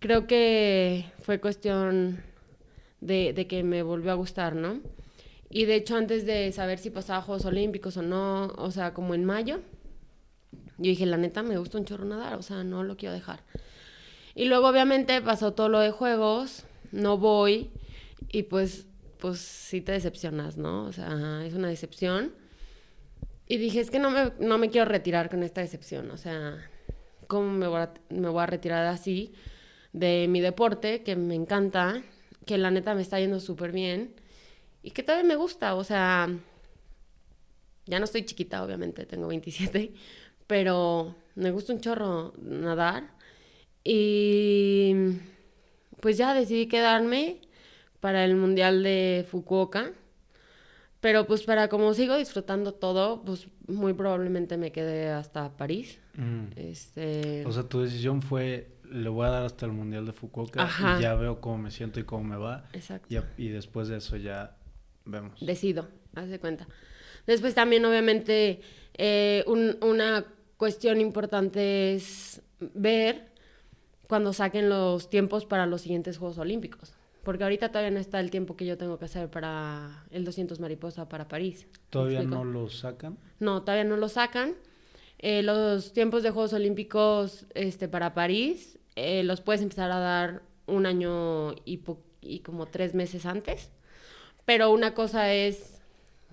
[0.00, 2.22] creo que fue cuestión
[3.00, 4.80] de, de que me volvió a gustar, ¿no?
[5.50, 9.14] Y de hecho, antes de saber si pasaba Juegos Olímpicos o no, o sea, como
[9.14, 9.60] en mayo,
[10.78, 13.40] yo dije, la neta, me gusta un chorro nadar, o sea, no lo quiero dejar.
[14.34, 17.70] Y luego, obviamente, pasó todo lo de Juegos, no voy,
[18.30, 18.86] y pues,
[19.18, 20.84] pues sí te decepcionas, ¿no?
[20.84, 22.32] O sea, es una decepción.
[23.46, 26.58] Y dije, es que no me, no me quiero retirar con esta decepción, o sea,
[27.28, 29.32] ¿cómo me voy, a, me voy a retirar así
[29.92, 32.02] de mi deporte, que me encanta,
[32.46, 34.14] que la neta me está yendo súper bien
[34.82, 36.28] y que todavía me gusta, o sea,
[37.86, 39.92] ya no estoy chiquita, obviamente, tengo 27,
[40.46, 43.13] pero me gusta un chorro nadar
[43.84, 44.94] y
[46.00, 47.40] pues ya decidí quedarme
[48.00, 49.92] para el Mundial de Fukuoka.
[51.00, 55.98] Pero pues para como sigo disfrutando todo, pues muy probablemente me quede hasta París.
[56.14, 56.44] Mm.
[56.56, 60.62] Este, O sea, tu decisión fue, le voy a dar hasta el Mundial de Fukuoka
[60.62, 60.96] Ajá.
[60.98, 62.64] y ya veo cómo me siento y cómo me va.
[62.72, 63.14] exacto.
[63.36, 64.56] Y, después de eso ya
[65.04, 65.38] vemos.
[65.44, 66.66] Decido, haz de cuenta.
[67.26, 68.62] Después también, obviamente,
[68.96, 70.24] eh, un- una
[70.56, 73.26] cuestión importante es ver
[74.08, 76.94] cuando saquen los tiempos para los siguientes Juegos Olímpicos.
[77.22, 80.60] Porque ahorita todavía no está el tiempo que yo tengo que hacer para el 200
[80.60, 81.66] mariposa para París.
[81.72, 83.16] ¿Me ¿Todavía no lo sacan?
[83.40, 84.54] No, todavía no lo sacan.
[85.18, 90.42] Eh, los tiempos de Juegos Olímpicos este, para París eh, los puedes empezar a dar
[90.66, 91.80] un año y,
[92.20, 93.70] y como tres meses antes.
[94.44, 95.80] Pero una cosa es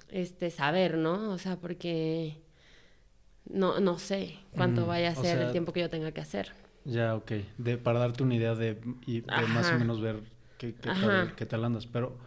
[0.09, 1.31] este, saber, ¿no?
[1.31, 2.41] O sea, porque
[3.49, 6.19] no, no sé cuánto Mm, vaya a ser sea- el tiempo que yo tenga que
[6.21, 6.51] hacer.
[6.85, 7.31] Ya, ok.
[7.57, 10.21] De, para darte una idea de, y de más o menos ver
[10.57, 11.85] qué, qué, tal, qué tal andas.
[11.85, 12.17] Pero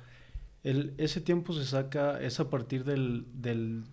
[0.63, 3.85] el, ese tiempo se saca, es a partir del, del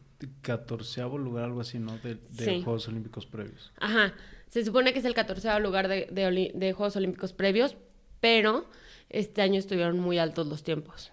[0.41, 1.97] catorceavo lugar, algo así, ¿no?
[1.97, 2.61] De, de Sí.
[2.63, 3.71] Juegos Olímpicos previos.
[3.79, 4.13] Ajá,
[4.49, 6.07] se supone que es el 14 lugar de,
[6.53, 7.75] de Juegos Olímpicos previos,
[8.19, 8.69] pero
[9.09, 11.11] este año estuvieron muy altos los tiempos.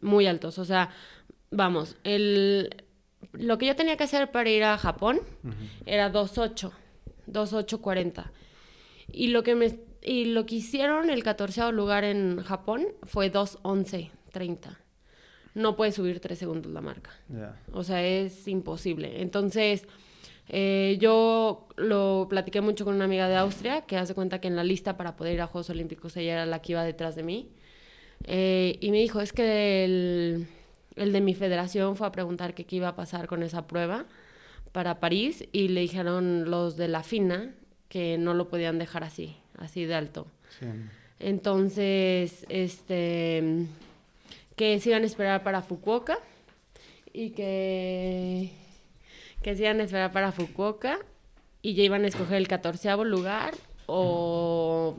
[0.00, 0.58] Muy altos.
[0.58, 0.90] O sea,
[1.50, 2.84] vamos, el,
[3.32, 5.54] lo que yo tenía que hacer para ir a Japón Ujú.
[5.86, 6.72] era 2.8,
[7.26, 8.30] 2.8.40.
[9.12, 14.78] Y lo que me y lo que hicieron el 14 lugar en Japón fue 2.11.30.
[15.54, 17.10] No puedes subir 3 segundos la marca.
[17.72, 19.20] O sea, es imposible.
[19.20, 19.86] Entonces,
[20.48, 24.56] eh, yo lo platiqué mucho con una amiga de Austria, que hace cuenta que en
[24.56, 27.24] la lista para poder ir a Juegos Olímpicos ella era la que iba detrás de
[27.24, 27.50] mí.
[28.24, 30.46] Eh, y me dijo, es que el,
[30.96, 34.06] el de mi federación fue a preguntar que qué iba a pasar con esa prueba
[34.72, 37.54] para París y le dijeron los de la FINA
[37.90, 40.26] que no lo podían dejar así, así de alto.
[40.58, 40.66] Sí.
[41.18, 43.66] Entonces, este,
[44.56, 46.18] que se iban a esperar para Fukuoka
[47.12, 48.52] y que,
[49.42, 50.98] que se iban a esperar para Fukuoka
[51.60, 53.54] y ya iban a escoger el catorceavo lugar
[53.86, 54.96] o,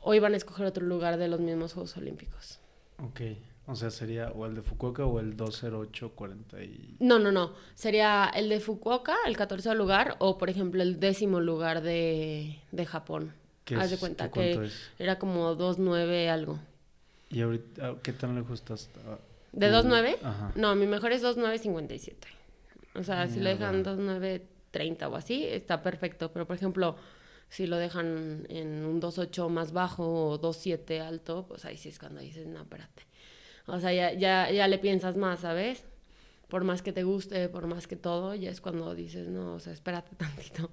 [0.00, 2.58] o iban a escoger otro lugar de los mismos Juegos Olímpicos.
[2.98, 3.20] Ok.
[3.66, 6.96] O sea, sería o el de Fukuoka o el 20840 y...
[6.98, 7.52] No, no, no.
[7.74, 12.86] Sería el de Fukuoka, el 14 lugar, o por ejemplo el décimo lugar de, de
[12.86, 13.32] Japón.
[13.64, 13.90] ¿Qué Haz es?
[13.92, 14.90] de cuenta ¿Qué cuánto que es?
[14.98, 16.58] era como 2.9 algo.
[17.30, 18.90] ¿Y ahorita ah, qué tan lejos estás?
[19.06, 19.18] ah,
[19.52, 19.74] ¿De tú?
[19.74, 20.16] 2.9?
[20.22, 20.52] Ajá.
[20.56, 22.14] No, mi mejor es 2.957.
[22.96, 26.32] O sea, si lo dejan 2.930 o así, está perfecto.
[26.32, 26.96] Pero por ejemplo,
[27.48, 31.98] si lo dejan en un 2.8 más bajo o 2.7 alto, pues ahí sí es
[31.98, 33.04] cuando dices, no, espérate.
[33.66, 35.84] O sea, ya, ya, ya le piensas más, ¿sabes?
[36.48, 39.60] Por más que te guste, por más que todo, ya es cuando dices, no, o
[39.60, 40.70] sea, espérate tantito.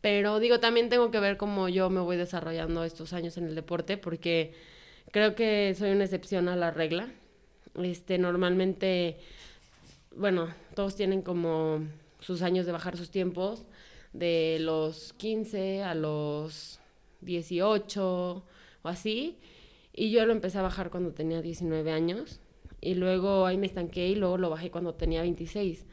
[0.00, 3.54] Pero digo, también tengo que ver cómo yo me voy desarrollando estos años en el
[3.54, 4.54] deporte, porque
[5.12, 7.08] creo que soy una excepción a la regla.
[7.82, 9.18] Este, normalmente,
[10.16, 11.80] bueno, todos tienen como
[12.20, 13.64] sus años de bajar sus tiempos,
[14.12, 16.80] de los 15 a los
[17.20, 18.04] 18
[18.82, 19.38] o así.
[20.00, 22.40] Y yo lo empecé a bajar cuando tenía 19 años.
[22.80, 25.84] Y luego ahí me estanqué y luego lo bajé cuando tenía 26.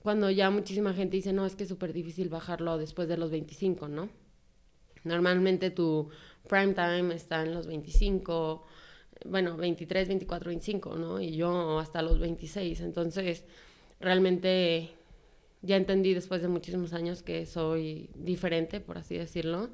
[0.00, 3.30] Cuando ya muchísima gente dice, no, es que es súper difícil bajarlo después de los
[3.30, 4.10] 25, ¿no?
[5.02, 6.10] Normalmente tu
[6.46, 8.66] prime time está en los 25,
[9.24, 11.22] bueno, 23, 24, 25, ¿no?
[11.22, 12.82] Y yo hasta los 26.
[12.82, 13.46] Entonces,
[13.98, 14.90] realmente
[15.62, 19.70] ya entendí después de muchísimos años que soy diferente, por así decirlo,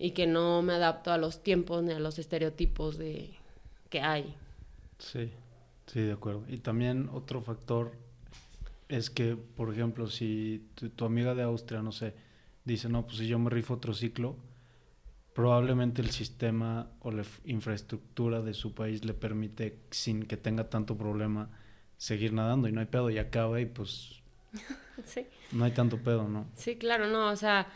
[0.00, 3.30] y que no me adapto a los tiempos ni a los estereotipos de
[3.90, 4.34] que hay.
[4.98, 5.30] Sí,
[5.86, 6.42] sí, de acuerdo.
[6.48, 7.92] Y también otro factor
[8.88, 12.14] es que, por ejemplo, si tu, tu amiga de Austria, no sé,
[12.64, 14.36] dice, no, pues si yo me rifo otro ciclo,
[15.34, 20.96] probablemente el sistema o la infraestructura de su país le permite, sin que tenga tanto
[20.96, 21.50] problema,
[21.98, 24.22] seguir nadando y no hay pedo y acaba y pues
[25.04, 25.26] Sí.
[25.52, 26.46] no hay tanto pedo, ¿no?
[26.56, 27.68] Sí, claro, no, o sea,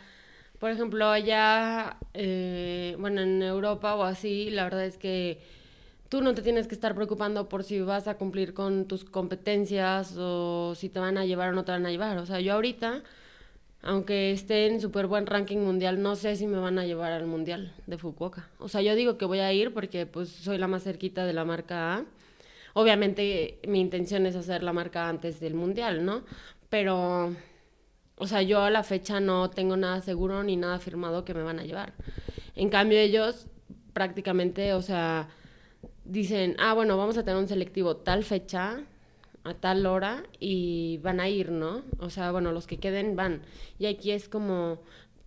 [0.59, 5.39] por ejemplo, allá, eh, bueno, en Europa o así, la verdad es que
[6.09, 10.15] tú no te tienes que estar preocupando por si vas a cumplir con tus competencias
[10.17, 12.17] o si te van a llevar o no te van a llevar.
[12.17, 13.03] O sea, yo ahorita,
[13.81, 17.25] aunque esté en súper buen ranking mundial, no sé si me van a llevar al
[17.25, 18.49] mundial de Fukuoka.
[18.59, 21.33] O sea, yo digo que voy a ir porque pues soy la más cerquita de
[21.33, 22.05] la marca A.
[22.73, 26.23] Obviamente mi intención es hacer la marca antes del mundial, ¿no?
[26.69, 27.35] Pero
[28.17, 31.43] o sea, yo a la fecha no tengo nada seguro ni nada firmado que me
[31.43, 31.93] van a llevar.
[32.55, 33.47] En cambio, ellos
[33.93, 35.29] prácticamente, o sea,
[36.05, 38.81] dicen, ah, bueno, vamos a tener un selectivo tal fecha,
[39.43, 41.83] a tal hora, y van a ir, ¿no?
[41.99, 43.41] O sea, bueno, los que queden van.
[43.79, 44.79] Y aquí es como,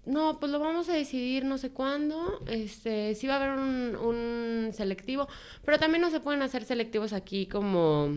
[0.07, 3.97] no, pues lo vamos a decidir no sé cuándo, este, sí va a haber un,
[3.97, 5.29] un selectivo,
[5.65, 8.09] pero también no se pueden hacer selectivos aquí como,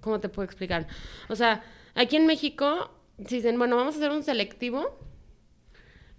[0.00, 0.88] ¿cómo te puedo explicar?
[1.28, 1.62] O sea,
[1.94, 2.90] aquí en México
[3.26, 4.98] si dicen, bueno, vamos a hacer un selectivo,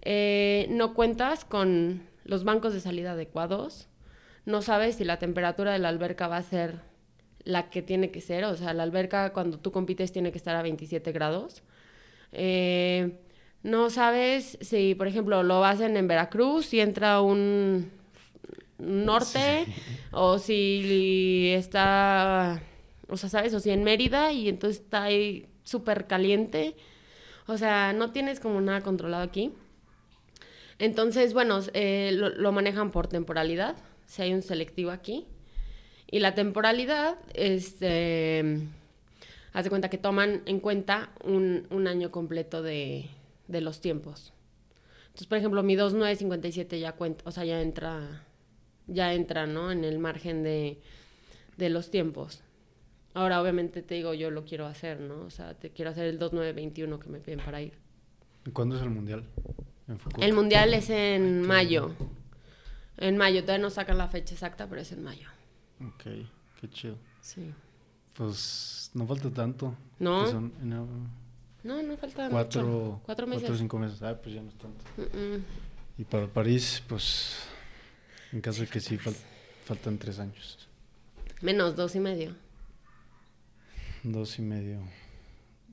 [0.01, 3.87] eh, no cuentas con los bancos de salida adecuados,
[4.45, 6.81] no sabes si la temperatura de la alberca va a ser
[7.43, 10.55] la que tiene que ser, o sea, la alberca cuando tú compites tiene que estar
[10.55, 11.63] a 27 grados.
[12.31, 13.19] Eh,
[13.63, 17.91] no sabes si, por ejemplo, lo hacen en Veracruz y entra un
[18.77, 19.65] norte,
[20.11, 22.61] o si está,
[23.07, 23.53] o sea, ¿sabes?
[23.53, 26.75] O si en Mérida y entonces está ahí súper caliente.
[27.49, 29.51] O sea, no tienes como nada controlado aquí.
[30.77, 35.25] Entonces, bueno, eh, lo, manejan por temporalidad, si hay un selectivo aquí.
[36.11, 38.59] Y la temporalidad, este,
[39.51, 43.09] haz de cuenta que toman en cuenta un, año completo de,
[43.47, 44.31] los tiempos.
[45.07, 48.27] Entonces, por ejemplo, mi 2957 ya cuenta, o sea, ya entra,
[48.85, 49.71] ya entra, ¿no?
[49.71, 50.77] En el margen de
[51.57, 52.43] los tiempos.
[53.19, 55.25] Ahora, obviamente, te digo, yo lo quiero hacer, ¿no?
[55.25, 57.73] O sea, te quiero hacer el 2921 que me piden para ir.
[58.53, 59.25] ¿Cuándo es el mundial?
[60.21, 61.91] El mundial es en mayo.
[62.95, 65.27] En mayo, todavía no sacan la fecha exacta, pero es en mayo.
[65.85, 66.03] Ok,
[66.61, 66.95] qué chido.
[67.19, 67.51] Sí.
[68.13, 69.75] Pues no falta tanto.
[69.99, 70.25] ¿No?
[70.25, 70.87] Son, no,
[71.65, 73.01] no, no falta cuatro, mucho.
[73.03, 73.41] Cuatro meses.
[73.41, 74.01] Cuatro o cinco meses.
[74.01, 74.85] Ah, pues ya no es tanto.
[75.97, 77.49] Y para París, pues,
[78.31, 79.13] en caso de que sí, fal
[79.65, 80.69] faltan tres años.
[81.41, 82.33] Menos, dos y medio.
[84.03, 84.79] Dos y medio.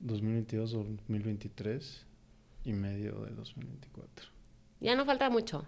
[0.01, 2.05] 2022 o 2023
[2.65, 4.27] y medio de 2024.
[4.79, 5.65] Ya no falta mucho.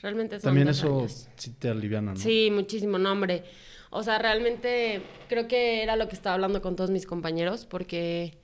[0.00, 1.28] Realmente son También dos eso años.
[1.36, 2.18] sí te aliviana, ¿no?
[2.18, 3.44] Sí, muchísimo, no, hombre.
[3.90, 8.38] O sea, realmente creo que era lo que estaba hablando con todos mis compañeros, porque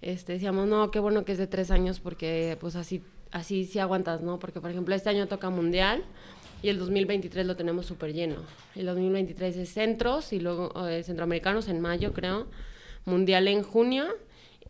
[0.00, 3.78] este, decíamos, no, qué bueno que es de tres años, porque pues así, así sí
[3.78, 4.38] aguantas, ¿no?
[4.38, 6.04] Porque, por ejemplo, este año toca Mundial
[6.64, 8.36] y el 2023 lo tenemos súper lleno.
[8.74, 12.46] El 2023 es centros y luego eh, centroamericanos en mayo, creo.
[13.04, 14.06] Mundial en junio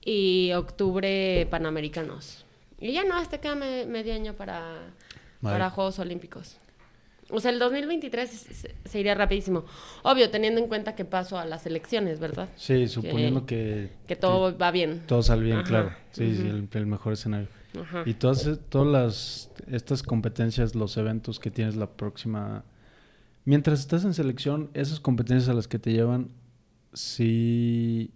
[0.05, 2.45] y octubre panamericanos.
[2.80, 4.74] Y ya no, hasta queda me- medio año para,
[5.40, 6.57] para Juegos Olímpicos.
[7.35, 8.30] O sea, el 2023
[8.85, 9.64] se, iría rapidísimo.
[10.03, 12.49] Obvio, teniendo en cuenta que paso a las elecciones, ¿verdad?
[12.57, 15.03] Sí, suponiendo que, Que todo va bien.
[15.07, 15.93] todo sale bien, Ajá, claro.
[16.12, 17.49] Sí, sí, el, el mejor escenario.
[17.80, 18.05] Ajá.
[18.07, 22.64] Y todas, e- todas las, estas competencias, los eventos que tienes la próxima...
[23.45, 26.30] Mientras estás en selección, esas competencias a las que te llevan,
[26.93, 28.11] sí,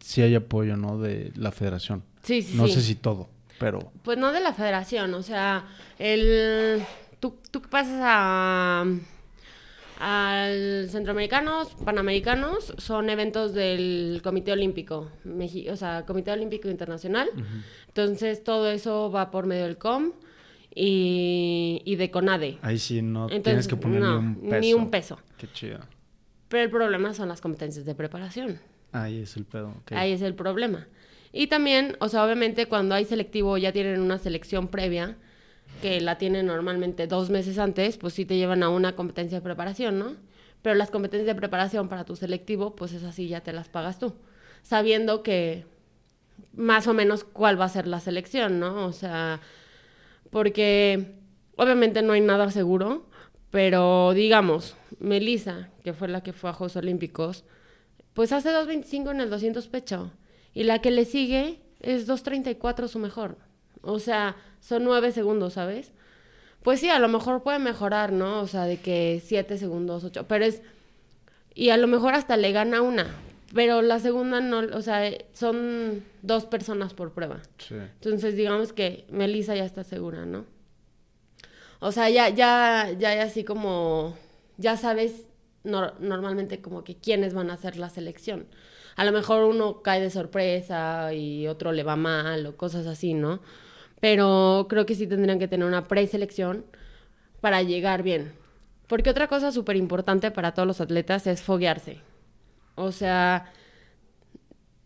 [0.00, 0.98] sí hay apoyo, ¿no?
[0.98, 2.02] De la federación.
[2.22, 2.74] Sí, sí, No sí.
[2.74, 3.92] sé si todo, pero...
[4.02, 5.66] Pues no de la federación, o sea,
[5.98, 6.82] el
[7.30, 8.84] tú, tú que pasas a
[9.98, 17.28] al centroamericanos, panamericanos, son eventos del Comité Olímpico, Meji- o sea, Comité Olímpico Internacional.
[17.88, 20.12] Entonces todo eso va por medio del COM
[20.74, 22.58] y, y de CONADE.
[22.60, 24.60] Ahí sí no Entonces, tienes que poner no, ni un peso.
[24.60, 25.18] ni un peso.
[25.38, 25.78] Qué chido.
[26.48, 28.60] Pero el problema son las competencias de preparación.
[28.92, 29.74] Ahí es el pedo.
[29.92, 30.86] Ahí es el problema.
[31.32, 35.16] Y también, o sea, obviamente cuando hay selectivo ya tienen una selección previa,
[35.80, 39.42] que la tienen normalmente dos meses antes, pues sí te llevan a una competencia de
[39.42, 40.14] preparación, ¿no?
[40.62, 43.98] Pero las competencias de preparación para tu selectivo, pues es así, ya te las pagas
[43.98, 44.14] tú,
[44.62, 45.64] sabiendo que
[46.54, 48.86] más o menos cuál va a ser la selección, ¿no?
[48.86, 49.40] O sea,
[50.30, 51.14] porque
[51.56, 53.06] obviamente no hay nada seguro,
[53.50, 57.44] pero digamos, Melissa, que fue la que fue a Juegos Olímpicos,
[58.12, 60.12] pues hace 2.25 en el 200 pecho.
[60.54, 63.36] Y la que le sigue es 2.34 su mejor.
[63.82, 64.36] O sea,
[64.66, 65.92] son 9 segundos, ¿sabes?
[66.62, 68.40] Pues sí, a lo mejor puede mejorar, ¿no?
[68.40, 70.26] O sea, de que 7 segundos, 8.
[70.28, 70.62] Pero es.
[71.54, 73.06] Y a lo mejor hasta le gana una.
[73.54, 74.58] Pero la segunda no.
[74.76, 77.40] O sea, son dos personas por prueba.
[77.58, 77.76] Sí.
[77.76, 80.44] Entonces, digamos que Melissa ya está segura, ¿no?
[81.80, 84.16] O sea, ya, ya, ya hay así como,
[84.56, 85.26] ya sabes
[85.64, 88.46] nor- normalmente como que quiénes van a hacer la selección.
[88.96, 93.12] A lo mejor uno cae de sorpresa y otro le va mal o cosas así,
[93.14, 93.40] ¿no?
[94.00, 96.64] Pero creo que sí tendrían que tener una preselección
[97.40, 98.32] para llegar bien.
[98.86, 101.98] Porque otra cosa súper importante para todos los atletas es foguearse.
[102.74, 103.52] O sea,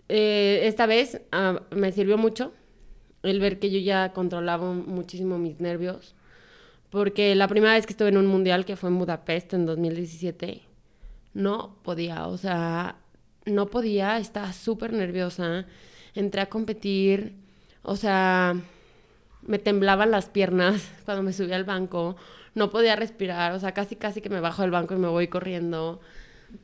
[0.08, 2.52] eh, esta vez ah, me sirvió mucho
[3.22, 6.14] el ver que yo ya controlaba muchísimo mis nervios.
[6.90, 10.62] Porque la primera vez que estuve en un mundial, que fue en Budapest en 2017,
[11.34, 12.96] no podía, o sea,
[13.46, 15.66] no podía, estaba súper nerviosa.
[16.14, 17.34] Entré a competir,
[17.82, 18.56] o sea,
[19.47, 22.16] me temblaban las piernas cuando me subí al banco,
[22.55, 25.28] no podía respirar, o sea, casi casi que me bajo del banco y me voy
[25.28, 26.01] corriendo.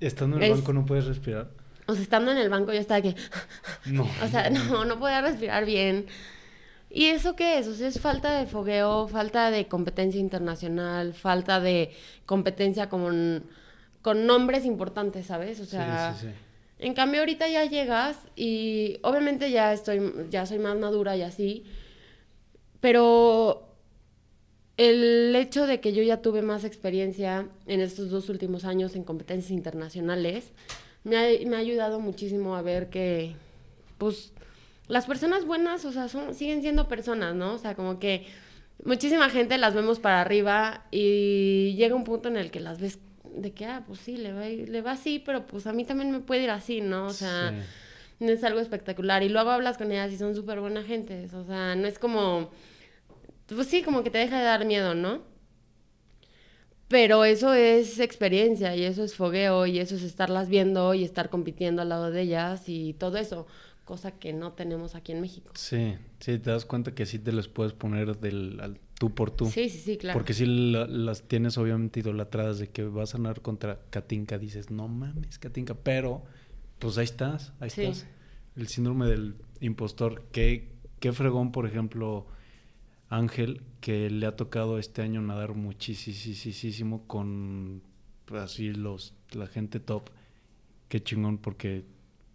[0.00, 1.48] Estando en el Es- banco no puedes respirar.
[1.88, 3.14] O sea, estando en el banco yo estaba que...
[3.86, 4.02] No.
[4.24, 6.06] O sea, no, no podía respirar bien.
[6.90, 7.68] ¿Y eso qué es?
[7.68, 11.92] O sea, es falta de fogueo, falta de competencia internacional, falta de
[12.24, 13.44] competencia con,
[14.02, 15.60] con nombres importantes, ¿sabes?
[15.60, 16.84] O sea, sí, sí, sí.
[16.86, 20.00] en cambio ahorita ya llegas y obviamente ya estoy,
[20.30, 21.64] ya soy más madura y así,
[22.86, 23.66] pero
[24.76, 29.02] el hecho de que yo ya tuve más experiencia en estos dos últimos años en
[29.02, 30.52] competencias internacionales
[31.02, 33.34] me ha, me ha ayudado muchísimo a ver que,
[33.98, 34.32] pues,
[34.86, 37.54] las personas buenas, o sea, son, siguen siendo personas, ¿no?
[37.54, 38.24] O sea, como que
[38.84, 43.00] muchísima gente las vemos para arriba y llega un punto en el que las ves
[43.36, 46.12] de que, ah, pues sí, le va, le va así, pero pues a mí también
[46.12, 47.06] me puede ir así, ¿no?
[47.06, 48.24] O sea, Sí.
[48.24, 49.24] no es algo espectacular.
[49.24, 51.26] Y luego hablas con ellas y son súper buena gente.
[51.34, 52.50] O sea, no es como.
[53.48, 55.22] Pues sí, como que te deja de dar miedo, ¿no?
[56.88, 61.30] Pero eso es experiencia y eso es fogueo y eso es estarlas viendo y estar
[61.30, 63.46] compitiendo al lado de ellas y todo eso.
[63.84, 65.52] Cosa que no tenemos aquí en México.
[65.54, 69.30] Sí, sí, te das cuenta que sí te les puedes poner del al tú por
[69.30, 69.46] tú.
[69.46, 70.18] Sí, sí, sí, claro.
[70.18, 74.70] Porque si la- las tienes obviamente idolatradas de que vas a nadar contra Katinka, dices,
[74.70, 76.24] no mames, Katinka, pero
[76.78, 77.82] pues ahí estás, ahí Sí.
[77.82, 78.06] estás.
[78.56, 82.26] El síndrome del impostor, qué, qué fregón, por ejemplo,
[83.08, 87.82] Ángel, que le ha tocado este año nadar muchísimo con
[88.24, 90.10] pues, así los la gente top.
[90.88, 91.84] Qué chingón, porque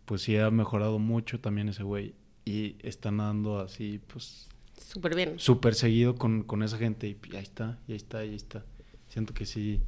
[0.06, 2.16] pues sí ha mejorado mucho también ese güey.
[2.46, 5.40] Y está nadando así, pues Súper bien.
[5.40, 8.66] súper seguido con, con esa gente y ahí está, y ahí está, y ahí está.
[9.10, 9.82] Siento que sí,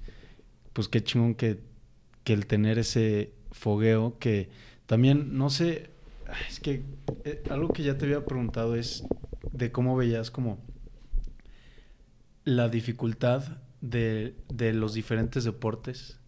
[0.74, 1.60] pues qué chingón que,
[2.24, 4.50] que el tener ese fogueo que
[4.86, 5.90] también, no sé,
[6.50, 6.84] es que
[7.24, 9.04] eh, algo que ya te había preguntado es
[9.52, 10.60] de cómo veías como
[12.44, 16.20] la dificultad de, de los diferentes deportes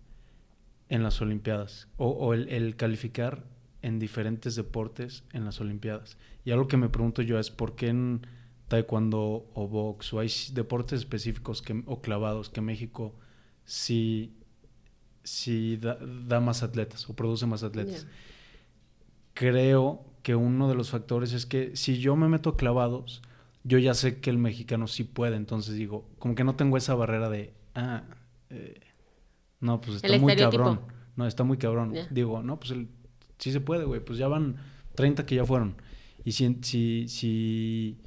[0.89, 3.43] en las Olimpiadas o, o el, el calificar
[3.81, 6.17] en diferentes deportes en las Olimpiadas.
[6.43, 8.27] Y algo que me pregunto yo es por qué en
[8.67, 13.13] taekwondo o box o hay deportes específicos que, o clavados que México
[13.63, 14.33] sí,
[15.23, 18.07] sí da, da más atletas o produce más atletas.
[19.33, 23.21] Creo que uno de los factores es que si yo me meto clavados,
[23.65, 26.93] yo ya sé que el mexicano sí puede, entonces digo, como que no tengo esa
[26.93, 28.03] barrera de, ah,
[28.51, 28.79] eh,
[29.59, 30.81] no, pues está muy cabrón.
[31.15, 31.93] No, está muy cabrón.
[32.11, 32.89] Digo, no, pues el,
[33.39, 34.57] sí se puede, güey, pues ya van
[34.93, 35.75] 30 que ya fueron.
[36.23, 37.97] Y si, si, si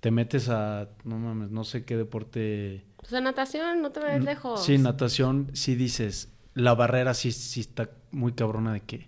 [0.00, 2.84] te metes a, no mames, no sé qué deporte...
[2.96, 4.64] Pues a natación, no te vayas lejos.
[4.64, 9.06] Sí, natación, sí dices, la barrera sí, sí está muy cabrona de que,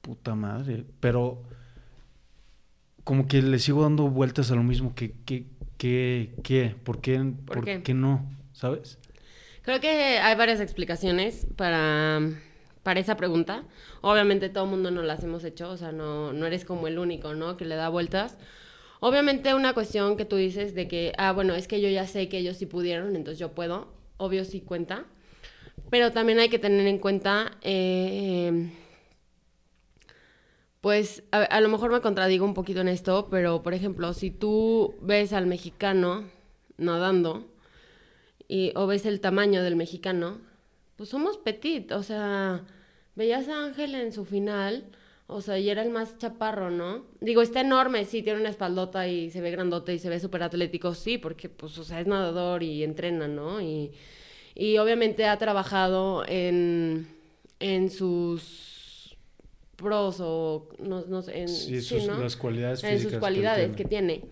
[0.00, 1.44] puta madre, pero
[3.04, 5.46] como que le sigo dando vueltas a lo mismo, que, que,
[5.76, 7.94] que, que ¿por qué, por, qué?
[7.94, 8.30] no?
[8.52, 8.98] ¿Sabes?
[9.62, 12.20] Creo que hay varias explicaciones para,
[12.82, 13.64] para esa pregunta.
[14.00, 16.98] Obviamente todo el mundo no las hemos hecho, o sea, no, no eres como el
[16.98, 17.56] único, ¿no?
[17.56, 18.38] Que le da vueltas.
[19.00, 22.28] Obviamente una cuestión que tú dices de que, ah, bueno, es que yo ya sé
[22.28, 25.04] que ellos sí pudieron, entonces yo puedo, obvio sí cuenta.
[25.90, 27.58] Pero también hay que tener en cuenta...
[27.62, 28.70] Eh,
[30.82, 34.96] pues a, lo mejor me contradigo un poquito en esto, pero por ejemplo, si tú
[35.00, 36.24] ves al mexicano
[36.76, 37.46] nadando
[38.48, 40.40] y, o ves el tamaño del mexicano,
[40.96, 42.64] pues somos petit, o sea,
[43.14, 44.90] veías a Ángel en su final,
[45.28, 47.06] o sea, y era el más chaparro, ¿no?
[47.20, 50.42] Digo, está enorme, sí, tiene una espaldota y se ve grandote y se ve súper
[50.42, 53.60] atlético, sí, porque pues, o sea, es nadador y entrena, ¿no?
[53.60, 53.92] Y,
[54.56, 57.06] y obviamente ha trabajado en,
[57.60, 58.71] en sus
[59.82, 64.22] pros o no, sé, en, sus, las cualidades en sus cualidades que tiene.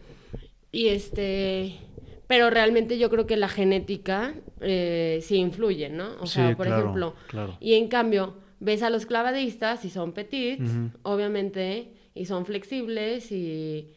[0.72, 1.78] Y este,
[2.26, 6.12] pero realmente yo creo que la genética eh, sí influye, ¿no?
[6.20, 7.14] O sea, por ejemplo,
[7.58, 10.70] y en cambio, ves a los clavadistas y son petits,
[11.02, 13.88] obviamente, y son flexibles y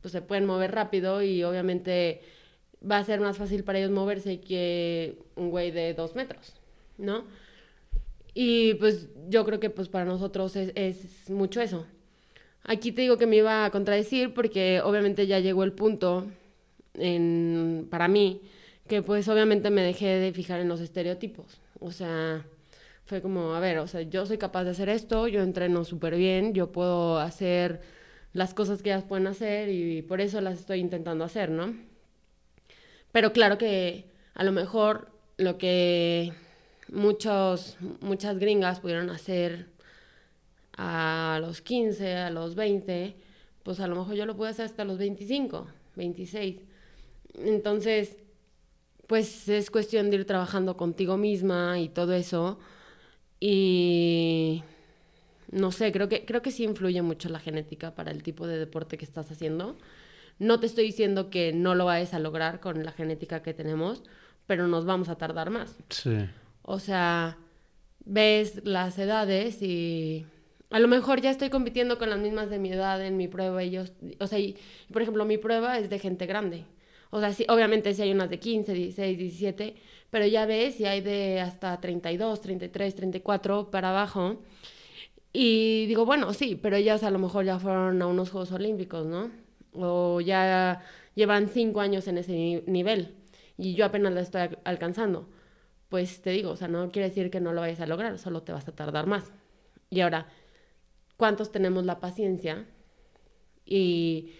[0.00, 2.20] pues se pueden mover rápido y obviamente
[2.88, 6.54] va a ser más fácil para ellos moverse que un güey de dos metros,
[6.98, 7.24] ¿no?
[8.40, 11.86] Y pues yo creo que pues para nosotros es, mucho eso.
[12.62, 16.24] Aquí te digo que me iba a contradecir porque obviamente ya llegó el punto
[16.94, 18.40] en, para mí
[18.86, 21.60] que pues obviamente me dejé de fijar en los estereotipos.
[21.80, 22.46] O sea,
[23.06, 26.14] fue como, a ver, o sea, yo soy capaz de hacer esto, yo entreno súper
[26.14, 27.80] bien, yo puedo hacer
[28.34, 31.74] las cosas que ellas pueden hacer y por eso las estoy intentando hacer, ¿no?
[33.10, 36.32] Pero claro que a lo mejor lo que
[36.92, 39.66] muchos, muchas gringas pudieron hacer
[40.76, 43.16] a los 15, a los 20,
[43.62, 45.66] pues a lo mejor yo lo pude hacer hasta los 25,
[45.96, 46.60] 26.
[47.34, 48.16] Entonces,
[49.06, 52.58] pues es cuestión de ir trabajando contigo misma y todo eso.
[53.40, 54.62] Y
[55.50, 58.58] no sé, creo que, creo que sí influye mucho la genética para el tipo de
[58.58, 59.76] deporte que estás haciendo.
[60.38, 64.02] No te estoy diciendo que no lo vayas a lograr con la genética que tenemos,
[64.46, 65.74] pero nos vamos a tardar más.
[65.88, 66.16] Sí.
[66.70, 67.38] O sea,
[68.04, 70.26] ves las edades y
[70.68, 73.64] a lo mejor ya estoy compitiendo con las mismas de mi edad en mi prueba
[73.64, 73.84] y yo,
[74.20, 74.38] o sea,
[74.92, 76.66] por ejemplo, mi prueba es de gente grande.
[77.08, 79.76] O sea, sí, obviamente sí hay unas de 15, 16, 17,
[80.10, 84.36] pero ya ves, y hay de hasta 32, 33, 34 para abajo.
[85.32, 89.06] Y digo, bueno, sí, pero ellas a lo mejor ya fueron a unos Juegos Olímpicos,
[89.06, 89.30] ¿no?
[89.72, 90.82] O ya
[91.14, 93.14] llevan cinco años en ese nivel
[93.56, 95.28] y yo apenas lo estoy alcanzando
[95.88, 98.42] pues te digo, o sea, no quiere decir que no lo vayas a lograr, solo
[98.42, 99.32] te vas a tardar más.
[99.90, 100.26] Y ahora,
[101.16, 102.66] ¿cuántos tenemos la paciencia
[103.64, 104.32] y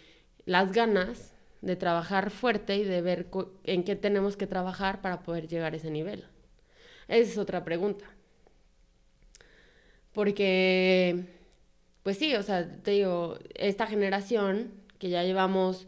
[0.44, 3.28] las ganas de trabajar fuerte y de ver
[3.64, 6.24] en qué tenemos que trabajar para poder llegar a ese nivel?
[7.09, 8.05] Esa es otra pregunta.
[10.12, 11.24] Porque,
[12.03, 15.86] pues sí, o sea, te digo, esta generación que ya llevamos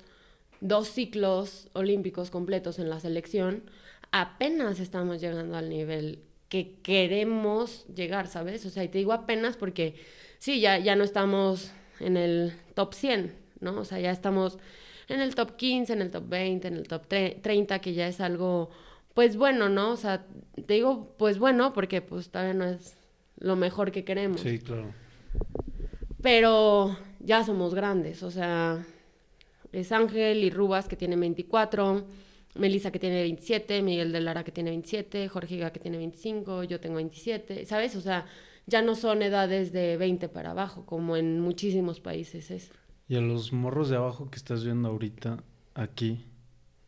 [0.61, 3.65] dos ciclos olímpicos completos en la selección,
[4.13, 8.67] apenas estamos llegando al nivel que queremos llegar, ¿sabes?
[8.67, 9.95] O sea, y te digo apenas porque
[10.39, 13.79] sí, ya, ya no estamos en el top 100, ¿no?
[13.79, 14.59] O sea, ya estamos
[15.09, 18.21] en el top 15, en el top 20, en el top 30, que ya es
[18.21, 18.71] algo,
[19.15, 19.93] pues bueno, ¿no?
[19.93, 20.27] O sea,
[20.67, 22.97] te digo, pues bueno, porque pues todavía no es
[23.39, 24.41] lo mejor que queremos.
[24.41, 24.93] Sí, claro.
[26.21, 28.85] Pero ya somos grandes, o sea,
[29.73, 32.05] es Ángel y Rubas que tiene 24
[32.55, 36.65] Melissa que tiene 27, Miguel de Lara que tiene 27, Jorge Higa que tiene 25,
[36.65, 37.97] yo tengo 27, ¿sabes?
[37.97, 38.27] O sea,
[38.67, 42.71] ya no son edades de 20 para abajo, como en muchísimos países es.
[43.09, 45.43] Y a los morros de abajo que estás viendo ahorita
[45.75, 46.25] aquí,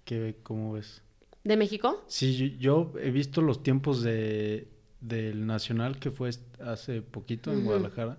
[0.04, 1.02] ¿qué, ¿cómo ves?
[1.44, 2.04] ¿De México?
[2.06, 4.68] Sí, yo, he visto los tiempos de,
[5.00, 8.18] del Nacional que fue hace poquito en Guadalajara.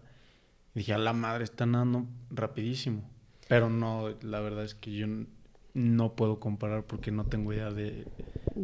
[0.75, 3.09] Y dije, a la madre, están nadando rapidísimo.
[3.47, 5.07] Pero no, la verdad es que yo
[5.73, 8.05] no puedo comparar porque no tengo idea de...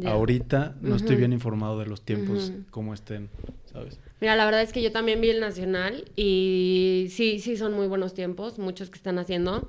[0.04, 3.28] Ahorita no estoy bien informado de los tiempos, como estén,
[3.72, 3.98] ¿sabes?
[4.20, 7.88] Mira, la verdad es que yo también vi el Nacional y sí, sí son muy
[7.88, 9.68] buenos tiempos, muchos que están haciendo,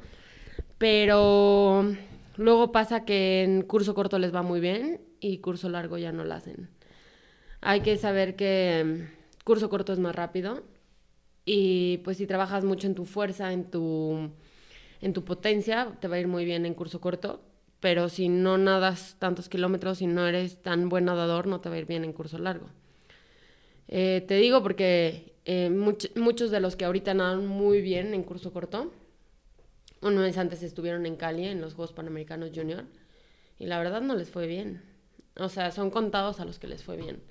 [0.77, 1.91] pero
[2.37, 6.23] luego pasa que en curso corto les va muy bien y curso largo ya no
[6.23, 6.69] lo hacen.
[7.61, 10.63] Hay que saber que mm, curso corto es más rápido
[11.45, 14.31] y pues si trabajas mucho en tu fuerza, en tu,
[15.01, 17.41] en tu potencia, te va a ir muy bien en curso corto.
[17.79, 21.75] Pero si no nadas tantos kilómetros y no eres tan buen nadador, no te va
[21.75, 22.67] a ir bien en curso largo.
[23.87, 28.53] Eh, te digo porque eh, muchos de los que ahorita nadan muy bien en curso
[28.53, 28.93] corto,
[30.01, 32.85] un mes antes estuvieron en Cali en los Juegos Panamericanos Junior
[33.59, 34.81] y la verdad no les fue bien.
[35.37, 37.21] O sea, son contados a los que les fue bien.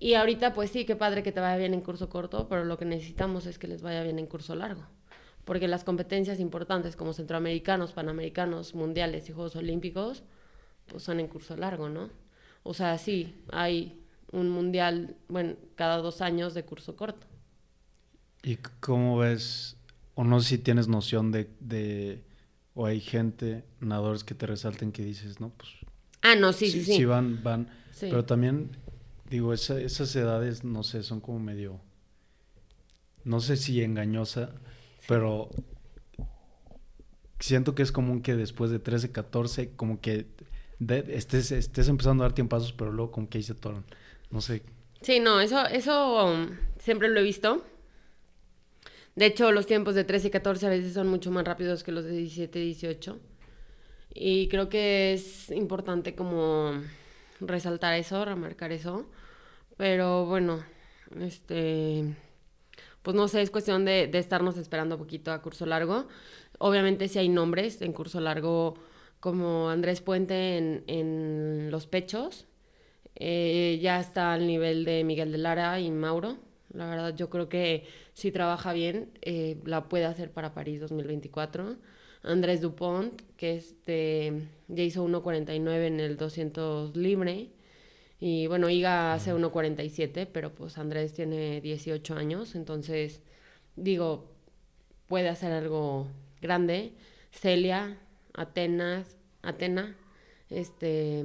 [0.00, 2.78] Y ahorita, pues sí, qué padre que te vaya bien en curso corto, pero lo
[2.78, 4.84] que necesitamos es que les vaya bien en curso largo.
[5.48, 10.22] Porque las competencias importantes como centroamericanos, panamericanos, mundiales y Juegos Olímpicos,
[10.86, 12.10] pues son en curso largo, ¿no?
[12.62, 17.26] O sea, sí, hay un mundial, bueno, cada dos años de curso corto.
[18.42, 19.78] ¿Y cómo ves,
[20.14, 22.22] o no sé si tienes noción de, de
[22.74, 25.70] o hay gente, nadadores que te resalten que dices, no, pues...
[26.20, 26.96] Ah, no, sí, sí, sí.
[26.96, 27.70] Sí, van, van.
[28.00, 28.76] Pero también
[29.30, 31.80] Digo, esas edades, no sé, son como medio,
[33.24, 34.52] no sé si engañosa,
[35.08, 35.48] pero
[37.40, 40.26] siento que es común que después de 13, 14, como que
[41.08, 43.86] estés, estés empezando a dar tiempazos, pero luego como que ahí se atoran.
[44.30, 44.62] No sé.
[45.00, 47.64] Sí, no, eso, eso um, siempre lo he visto.
[49.16, 51.90] De hecho, los tiempos de 13 y 14 a veces son mucho más rápidos que
[51.90, 53.18] los de 17 y 18.
[54.12, 56.72] Y creo que es importante como
[57.40, 59.08] resaltar eso, remarcar eso.
[59.78, 60.62] Pero bueno,
[61.18, 62.14] este,
[63.08, 66.08] pues no sé, es cuestión de, estarnos esperando un poquito a curso largo.
[66.58, 68.74] Obviamente si hay nombres en curso largo
[69.18, 72.46] como Andrés Puente en, los pechos.
[73.14, 76.36] Eh, ya está al nivel de Miguel de Lara y Mauro.
[76.70, 81.76] La verdad, yo creo que si trabaja bien, eh, la puede hacer para París 2024.
[82.24, 84.34] Andrés Dupont, que este,
[84.68, 87.48] ya hizo 1.49 en el 200 libre.
[88.20, 93.22] Y bueno, Iga hace 1.47, pero pues Andrés tiene 18 años, entonces
[93.76, 94.28] digo,
[95.06, 96.08] puede hacer algo
[96.40, 96.92] grande.
[97.30, 97.98] Celia,
[98.34, 99.96] Atenas, Atena,
[100.50, 101.24] este,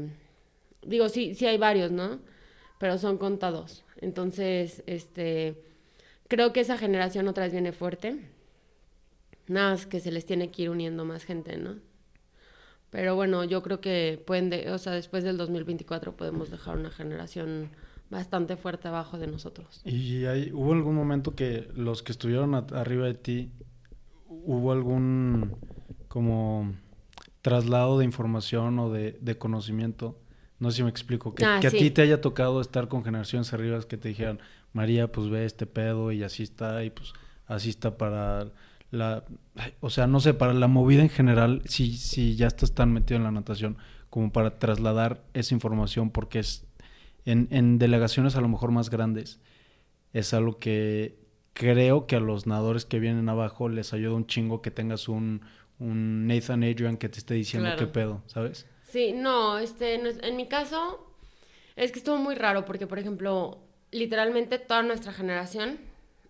[0.83, 2.19] digo, sí, sí hay varios, ¿no?
[2.79, 3.83] Pero son contados.
[4.01, 5.63] Entonces, este,
[6.27, 8.19] creo que esa generación otra vez viene fuerte.
[9.47, 11.79] Nada más que se les tiene que ir uniendo más gente, ¿no?
[12.93, 17.71] Pero bueno, yo creo que pueden, o sea, después del 2024 podemos dejar una generación
[18.11, 19.81] bastante fuerte abajo de nosotros.
[19.83, 23.51] ¿Y hay, hubo algún momento que los que estuvieron arriba de ti,
[24.27, 25.55] hubo algún
[26.07, 26.71] como
[27.41, 30.21] traslado de información o de, conocimiento?
[30.59, 31.33] No sé si me explico.
[31.33, 34.37] Que, ah, que a ti te haya tocado estar con generaciones arriba que te dijeran,
[34.71, 37.13] María, pues ve este pedo y así está, y pues
[37.47, 38.51] así está para
[38.93, 39.23] la,
[39.81, 43.17] o sea, no sé, para la movida en general, si, si ya estás tan metido
[43.17, 43.77] en la natación
[44.09, 46.65] como para trasladar esa información, porque es
[47.25, 49.39] en, en delegaciones a lo mejor más grandes,
[50.13, 51.17] es algo que
[51.53, 55.41] creo que a los nadadores que vienen abajo les ayuda un chingo que tengas un,
[55.79, 58.67] un Nathan Adrian que te esté diciendo qué pedo, ¿sabes?
[58.83, 61.11] Sí, no, este, en mi caso
[61.75, 65.79] es que estuvo muy raro porque, por ejemplo, literalmente toda nuestra generación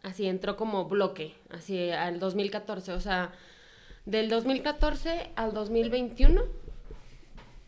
[0.04, 3.32] así entró como bloque, así al 2014, o sea,
[4.06, 6.44] del 2014 al 2021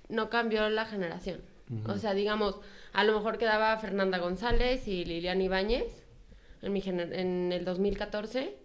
[0.10, 1.42] no cambió la generación.
[1.88, 2.60] O sea, digamos,
[2.94, 6.06] a lo mejor quedaba Fernanda González y Lilian Ibáñez
[6.62, 8.56] en, mi en el 2014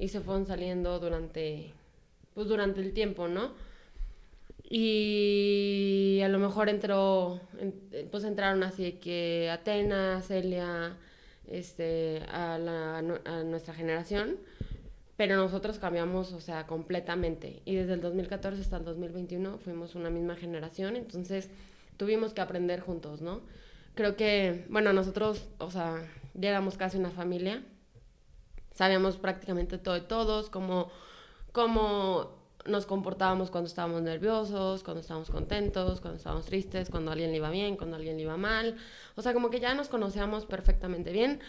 [0.00, 1.72] y se fueron saliendo durante,
[2.34, 3.52] pues durante el tiempo, ¿no?
[4.70, 7.40] Y a lo mejor entró,
[8.10, 10.96] pues entraron así que Atenas, Celia,
[11.48, 14.36] este, a, la, a nuestra generación,
[15.16, 17.62] pero nosotros cambiamos, o sea, completamente.
[17.64, 21.50] Y desde el 2014 hasta el 2021 fuimos una misma generación, entonces
[21.96, 23.40] tuvimos que aprender juntos, ¿no?
[23.94, 27.64] Creo que, bueno, nosotros, o sea, ya éramos casi una familia,
[28.74, 30.90] sabíamos prácticamente todo de todos, cómo,
[31.50, 37.30] cómo nos comportábamos cuando estábamos nerviosos, cuando estábamos contentos, cuando estábamos tristes, cuando a alguien
[37.30, 38.76] le iba bien, cuando a alguien le iba mal.
[39.16, 41.40] O sea, como que ya nos conocíamos perfectamente bien,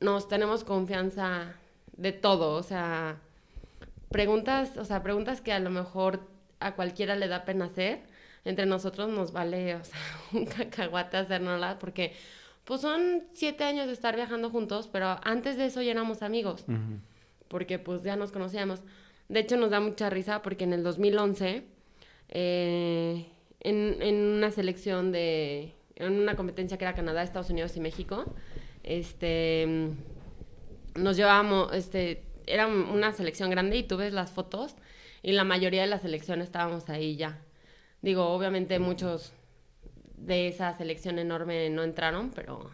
[0.00, 1.54] nos tenemos confianza
[1.96, 3.20] de todo, o sea,
[4.10, 6.20] preguntas, o sea, preguntas que a lo mejor
[6.60, 8.02] a cualquiera le da pena hacer,
[8.44, 9.98] entre nosotros nos vale, o sea,
[10.32, 12.14] un cacahuate hacernosla porque
[12.64, 16.64] pues son siete años de estar viajando juntos, pero antes de eso ya éramos amigos,
[17.48, 18.82] porque pues ya nos conocíamos.
[19.28, 21.64] De hecho, nos da mucha risa porque en el 2011,
[22.28, 23.26] eh,
[23.60, 25.74] en, en, una selección de.
[25.96, 28.24] en una competencia que era Canadá, Estados Unidos y México,
[28.82, 29.90] este.
[30.94, 31.72] nos llevábamos.
[31.74, 34.76] este era una selección grande y tú ves las fotos
[35.22, 37.40] y la mayoría de la selección estábamos ahí ya.
[38.02, 39.32] Digo, obviamente muchos
[40.16, 42.70] de esa selección enorme no entraron, pero,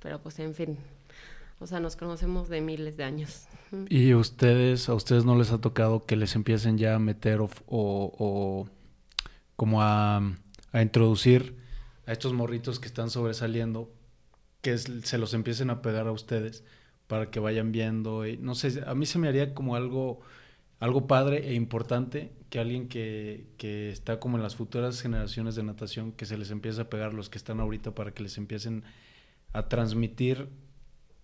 [0.00, 0.78] pero pues en fin,
[1.58, 3.46] o sea, nos conocemos de miles de años.
[3.88, 7.50] ¿Y ustedes, a ustedes no les ha tocado que les empiecen ya a meter o,
[7.66, 8.68] o,
[9.56, 10.18] como a,
[10.72, 11.56] a, introducir
[12.06, 13.90] a estos morritos que están sobresaliendo,
[14.60, 16.62] que se los empiecen a pegar a ustedes
[17.06, 18.26] para que vayan viendo?
[18.26, 20.20] Y, no sé, a mí se me haría como algo,
[20.78, 25.62] algo padre e importante que alguien que, que está como en las futuras generaciones de
[25.62, 28.84] natación, que se les empiece a pegar los que están ahorita para que les empiecen
[29.52, 30.48] a transmitir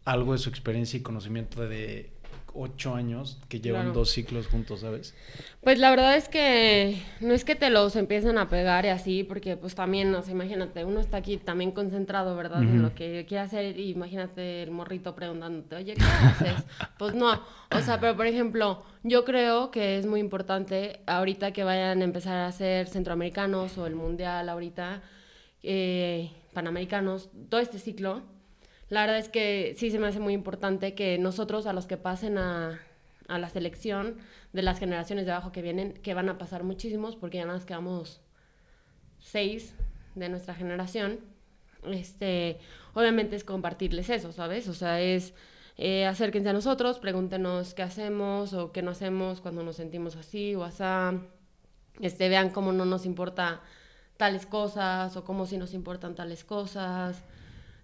[0.04, 2.10] algo de su experiencia y conocimiento de
[2.54, 5.14] ocho años que llevan dos ciclos juntos, ¿sabes?
[5.62, 9.24] Pues la verdad es que no es que te los empiecen a pegar y así,
[9.24, 12.62] porque pues también, no sé, imagínate, uno está aquí también concentrado, ¿verdad?
[12.62, 16.64] En lo que quiere hacer y imagínate el morrito preguntándote, oye, ¿qué haces?
[16.98, 17.32] pues no,
[17.70, 22.04] o sea, pero por ejemplo, yo creo que es muy importante ahorita que vayan a
[22.04, 25.02] empezar a ser centroamericanos o el mundial ahorita,
[25.62, 28.31] eh, panamericanos, todo este ciclo
[28.92, 31.96] la verdad es que sí se me hace muy importante que nosotros, a los que
[31.96, 32.78] pasen a,
[33.26, 34.18] la selección
[34.52, 37.64] de las generaciones de abajo que vienen, que van a pasar muchísimos, porque ya nos
[37.64, 38.20] quedamos
[39.18, 39.74] seis
[40.14, 41.20] de nuestra generación,
[41.84, 42.58] este,
[42.92, 44.68] obviamente es compartirles eso, ¿sabes?
[44.68, 45.32] O sea, es
[45.78, 50.54] eh, acérquense a nosotros, pregúntenos qué hacemos o qué no hacemos cuando nos sentimos así
[50.54, 50.84] o así,
[52.02, 53.62] este, vean cómo no nos importa
[54.18, 57.24] tales cosas o cómo sí nos importan tales cosas.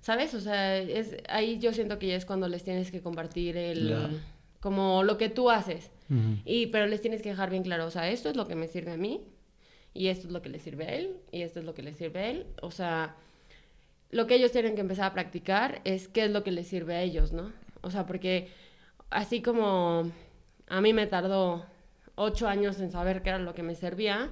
[0.00, 0.34] ¿Sabes?
[0.34, 4.20] O sea, es, ahí yo siento que ya es cuando les tienes que compartir el...
[4.60, 5.90] Como lo que tú haces.
[6.44, 8.66] y, pero les tienes que dejar bien claro, o sea, esto es lo que me
[8.66, 9.22] sirve a mí,
[9.94, 11.94] y esto es lo que le sirve a él, y esto es lo que le
[11.94, 12.46] sirve a él.
[12.60, 13.14] O sea,
[14.10, 16.96] lo que ellos tienen que empezar a practicar es qué es lo que les sirve
[16.96, 17.52] a ellos, ¿no?
[17.82, 18.48] O sea, porque
[19.10, 20.10] así como
[20.68, 21.64] a mí me tardó
[22.14, 24.30] ocho años en saber qué era lo que me servía,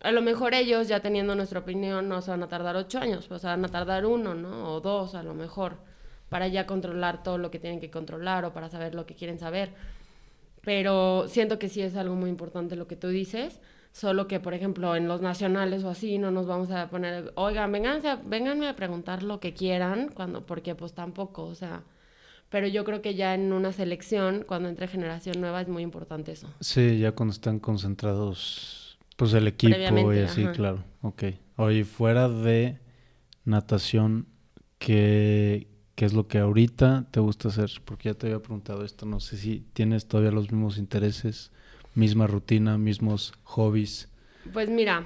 [0.00, 3.26] a lo mejor ellos, ya teniendo nuestra opinión, no se van a tardar ocho años,
[3.26, 4.74] pues van a tardar uno, ¿no?
[4.74, 5.76] O dos, a lo mejor,
[6.28, 9.38] para ya controlar todo lo que tienen que controlar o para saber lo que quieren
[9.38, 9.72] saber.
[10.62, 13.60] Pero siento que sí es algo muy importante lo que tú dices,
[13.92, 17.72] solo que, por ejemplo, en los nacionales o así, no nos vamos a poner, oigan,
[17.72, 21.82] vénganse, vénganme a preguntar lo que quieran, cuando, porque pues tampoco, o sea...
[22.50, 26.32] Pero yo creo que ya en una selección, cuando entre generación nueva, es muy importante
[26.32, 26.48] eso.
[26.60, 28.87] Sí, ya cuando están concentrados
[29.18, 30.84] pues el equipo y así, claro.
[31.02, 31.24] Ok.
[31.56, 32.78] Oye, fuera de
[33.44, 34.28] natación,
[34.78, 35.66] ¿qué,
[35.96, 37.68] ¿qué es lo que ahorita te gusta hacer?
[37.84, 41.50] Porque ya te había preguntado esto, no sé si tienes todavía los mismos intereses,
[41.96, 44.08] misma rutina, mismos hobbies.
[44.52, 45.04] Pues mira,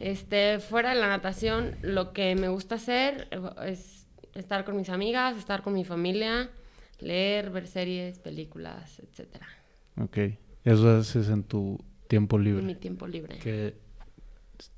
[0.00, 3.28] este, fuera de la natación, lo que me gusta hacer
[3.64, 6.50] es estar con mis amigas, estar con mi familia,
[6.98, 9.46] leer, ver series, películas, etcétera.
[10.02, 10.18] Ok.
[10.64, 11.78] Eso haces en tu
[12.08, 12.62] Tiempo libre.
[12.62, 13.38] Mi tiempo libre.
[13.38, 13.74] ¿Qué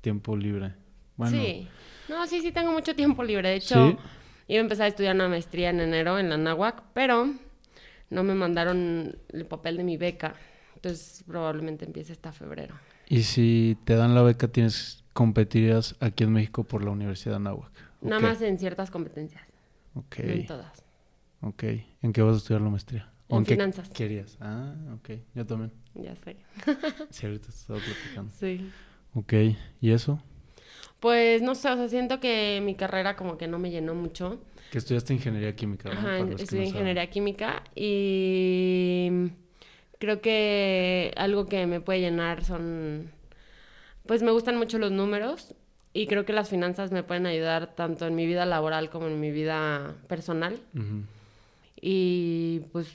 [0.01, 0.73] tiempo libre?
[1.15, 1.37] Bueno.
[1.37, 1.67] Sí.
[2.07, 3.49] No, sí, sí, tengo mucho tiempo libre.
[3.49, 3.97] De hecho,
[4.47, 7.33] iba a empezar a estudiar una maestría en enero en la NAWAC, pero
[8.09, 10.35] no me mandaron el papel de mi beca.
[10.75, 12.75] Entonces, probablemente empiece hasta febrero.
[13.07, 17.41] ¿Y si te dan la beca, tienes competirías aquí en México por la Universidad de
[17.41, 17.71] Nahuac?
[18.01, 19.43] Nada más en ciertas competencias.
[19.93, 20.19] Ok.
[20.19, 20.85] en todas.
[21.41, 21.63] Ok.
[22.01, 23.11] ¿En qué vas a estudiar la maestría?
[23.29, 23.89] En finanzas.
[23.89, 24.37] querías?
[24.41, 25.19] Ah, ok.
[25.35, 25.71] Yo también.
[25.93, 26.37] Ya sé.
[27.11, 28.31] sí, ahorita estaba platicando.
[28.39, 28.69] Sí.
[29.13, 29.33] Ok.
[29.81, 30.21] ¿Y eso?
[30.99, 34.41] Pues no sé, o sea, siento que mi carrera como que no me llenó mucho.
[34.71, 35.99] Que estudiaste ingeniería química, ¿no?
[35.99, 39.31] Ajá, estudié ingeniería química y
[39.97, 43.11] creo que algo que me puede llenar son,
[44.05, 45.55] pues me gustan mucho los números
[45.93, 49.19] y creo que las finanzas me pueden ayudar tanto en mi vida laboral como en
[49.19, 50.59] mi vida personal.
[51.81, 52.93] Y pues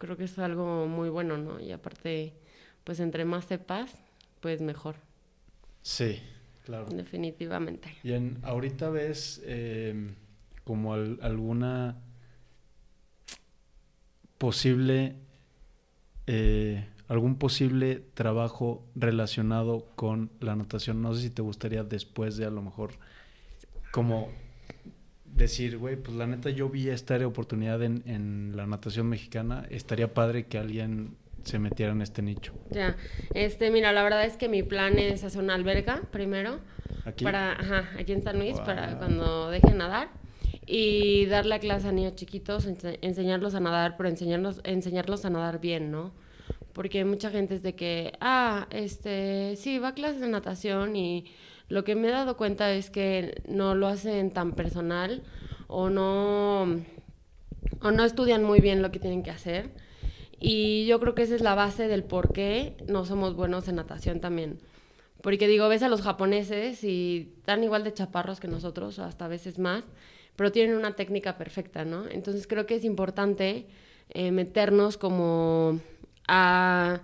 [0.00, 1.60] creo que es algo muy bueno, ¿no?
[1.60, 2.32] Y aparte,
[2.84, 3.92] pues entre más sepas,
[4.40, 4.96] pues mejor.
[5.82, 6.20] Sí,
[6.64, 6.86] claro.
[6.86, 7.94] Definitivamente.
[8.02, 10.14] Y en, ahorita ves em,
[10.64, 11.98] como alguna
[14.38, 15.16] posible,
[16.26, 21.02] eh, algún posible trabajo relacionado con la natación.
[21.02, 22.92] No sé si te gustaría después de a lo mejor
[23.92, 24.30] como
[25.34, 30.12] decir, güey, pues la neta yo vi esta oportunidad en, en la natación mexicana, estaría
[30.12, 32.52] padre que alguien se metiera en este nicho.
[32.70, 32.96] Ya,
[33.34, 36.60] este, mira, la verdad es que mi plan es hacer una alberca primero.
[37.04, 37.24] ¿Aquí?
[37.24, 40.08] Para, ajá, aquí en San Luis, para cuando dejen nadar.
[40.66, 42.68] Y darle clase a niños chiquitos,
[43.02, 46.12] enseñarlos a nadar, pero enseñarlos, enseñarlos a nadar bien, ¿no?
[46.72, 51.24] Porque mucha gente es de que, ah, este, sí, va a clases de natación y
[51.70, 55.22] lo que me he dado cuenta es que no lo hacen tan personal
[55.68, 56.62] o no,
[57.80, 59.70] o no estudian muy bien lo que tienen que hacer.
[60.40, 63.76] Y yo creo que esa es la base del por qué no somos buenos en
[63.76, 64.58] natación también.
[65.22, 69.28] Porque digo, ves a los japoneses y están igual de chaparros que nosotros, o hasta
[69.28, 69.84] veces más,
[70.34, 72.08] pero tienen una técnica perfecta, ¿no?
[72.08, 73.66] Entonces creo que es importante
[74.08, 75.78] eh, meternos como
[76.26, 77.00] a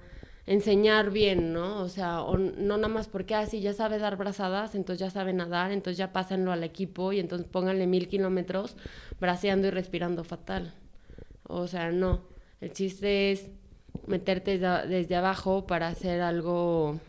[0.46, 1.80] enseñar bien, ¿no?
[1.82, 5.32] O sea, no nada más porque así ah, ya sabe dar brazadas, entonces ya sabe
[5.32, 8.76] nadar, entonces ya pásenlo al equipo y entonces pónganle mil kilómetros
[9.20, 10.72] braceando y respirando fatal.
[11.42, 12.22] O sea, no.
[12.60, 13.50] El chiste es
[14.06, 17.00] meterte desde abajo para hacer algo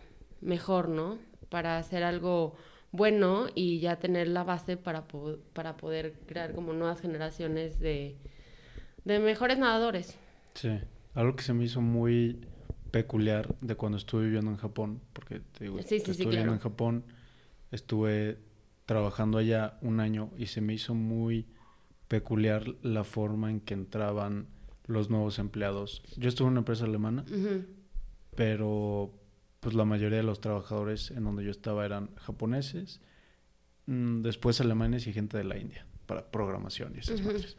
[0.42, 1.18] mejor, ¿no?
[1.50, 2.56] Para hacer algo
[2.92, 5.06] bueno y ya tener la base para,
[5.54, 8.16] para poder crear como nuevas generaciones de,
[9.06, 10.18] de mejores nadadores.
[10.56, 10.80] Sí,
[11.14, 12.40] algo que se me hizo muy
[12.92, 17.04] peculiar de cuando estuve viviendo en Japón, porque te digo, estuve viviendo en Japón,
[17.72, 18.38] estuve
[18.86, 21.46] trabajando allá un año y se me hizo muy
[22.08, 24.48] peculiar la forma en que entraban
[24.86, 26.02] los nuevos empleados.
[26.16, 27.26] Yo estuve en una empresa alemana,
[28.36, 29.14] pero
[29.60, 33.02] pues la mayoría de los trabajadores en donde yo estaba eran japoneses,
[33.88, 37.58] mm, después alemanes y gente de la India para programación y esas cosas.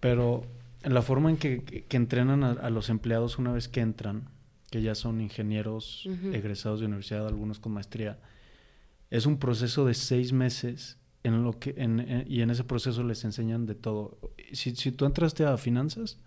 [0.00, 0.44] Pero
[0.82, 4.28] la forma en que, entrenan a, los empleados una vez que entran,
[4.74, 8.18] que ya son ingenieros egresados de universidad, algunos con maestría,
[9.08, 11.70] es un proceso de seis meses en lo que
[12.26, 14.18] y en ese proceso les enseñan de todo.
[14.52, 16.18] Si, si tú entraste a finanzas,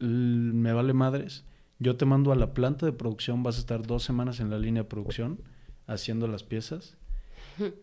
[0.00, 1.44] me vale madres.
[1.78, 4.58] Yo te mando a la planta de producción, vas a estar dos semanas en la
[4.58, 5.40] línea de producción
[5.86, 6.96] haciendo las piezas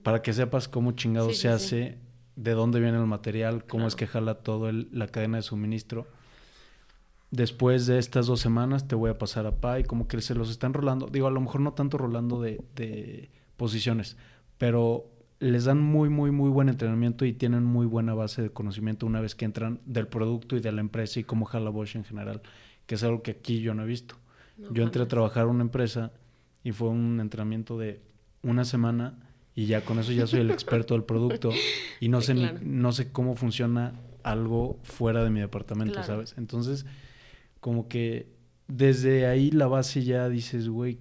[0.03, 1.97] para que sepas cómo chingado se hace
[2.35, 6.07] de dónde viene el material, cómo es que jala todo la cadena de suministro.
[7.35, 10.49] Después de estas dos semanas te voy a pasar a PAI, como que se los
[10.49, 11.07] están rolando.
[11.07, 14.17] Digo, a lo mejor no tanto rolando de, de posiciones,
[14.57, 15.09] pero
[15.39, 19.19] les dan muy, muy, muy buen entrenamiento y tienen muy buena base de conocimiento una
[19.19, 22.41] vez que entran del producto y de la empresa y cómo jala Bosch en general,
[22.85, 24.15] que es algo que aquí yo no he visto.
[24.71, 26.13] yo entré a trabajar en una empresa
[26.63, 28.01] y fue un entrenamiento de
[28.41, 29.19] una semana
[29.53, 31.51] y ya con eso ya soy el experto del producto
[31.99, 36.33] y no sé ni, no sé cómo funciona algo fuera de mi departamento, ¿sabes?
[36.37, 36.85] Entonces,
[37.65, 38.27] como que
[38.67, 40.99] desde ahí la base ya dices, güey,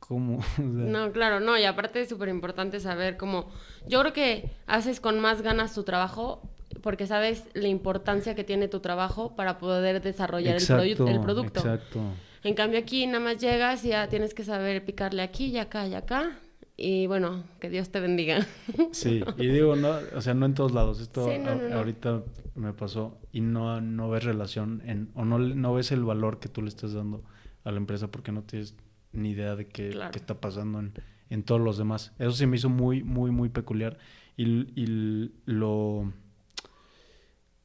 [0.00, 0.40] ¿cómo?
[0.58, 3.48] no, claro, no, y aparte es súper importante saber cómo,
[3.86, 6.42] yo creo que haces con más ganas tu trabajo
[6.82, 11.60] porque sabes la importancia que tiene tu trabajo para poder desarrollar el, el producto.
[11.60, 12.00] Exacto.
[12.42, 15.86] En cambio aquí nada más llegas y ya tienes que saber picarle aquí y acá
[15.86, 16.40] y acá
[16.80, 18.46] y bueno, que Dios te bendiga.
[18.92, 21.00] Sí, y digo, no, o sea, no en todos lados.
[21.00, 21.30] Esto
[21.72, 22.22] ahorita
[22.54, 26.48] me pasó y no, no ves relación en, o no, no ves el valor que
[26.48, 27.22] tú le estás dando
[27.64, 28.74] a la empresa porque no tienes
[29.12, 30.94] ni idea de qué, está pasando en,
[31.28, 32.12] en, todos los demás.
[32.18, 33.98] Eso se me hizo muy, muy, muy peculiar.
[34.36, 36.10] Y, y lo,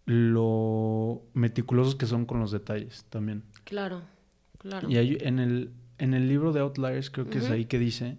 [0.06, 3.44] lo meticulosos que son con los detalles también.
[3.64, 4.02] Claro,
[4.58, 4.90] claro.
[4.90, 8.18] Y hay, en, el, en el libro de Outliers creo que es ahí que dice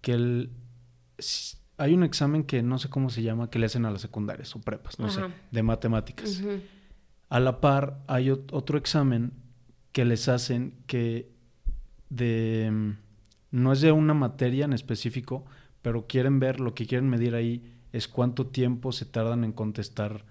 [0.00, 0.50] que el,
[1.76, 4.54] hay un examen que no sé cómo se llama, que le hacen a las secundarias
[4.56, 6.42] o prepas, no sé, de matemáticas.
[7.28, 9.32] A la par hay otro examen
[9.92, 11.30] que les hacen que
[12.10, 12.96] de mm,
[13.50, 15.44] no es de una materia en específico,
[15.82, 20.24] pero quieren ver, lo que quieren medir ahí es cuánto tiempo se tardan en contestar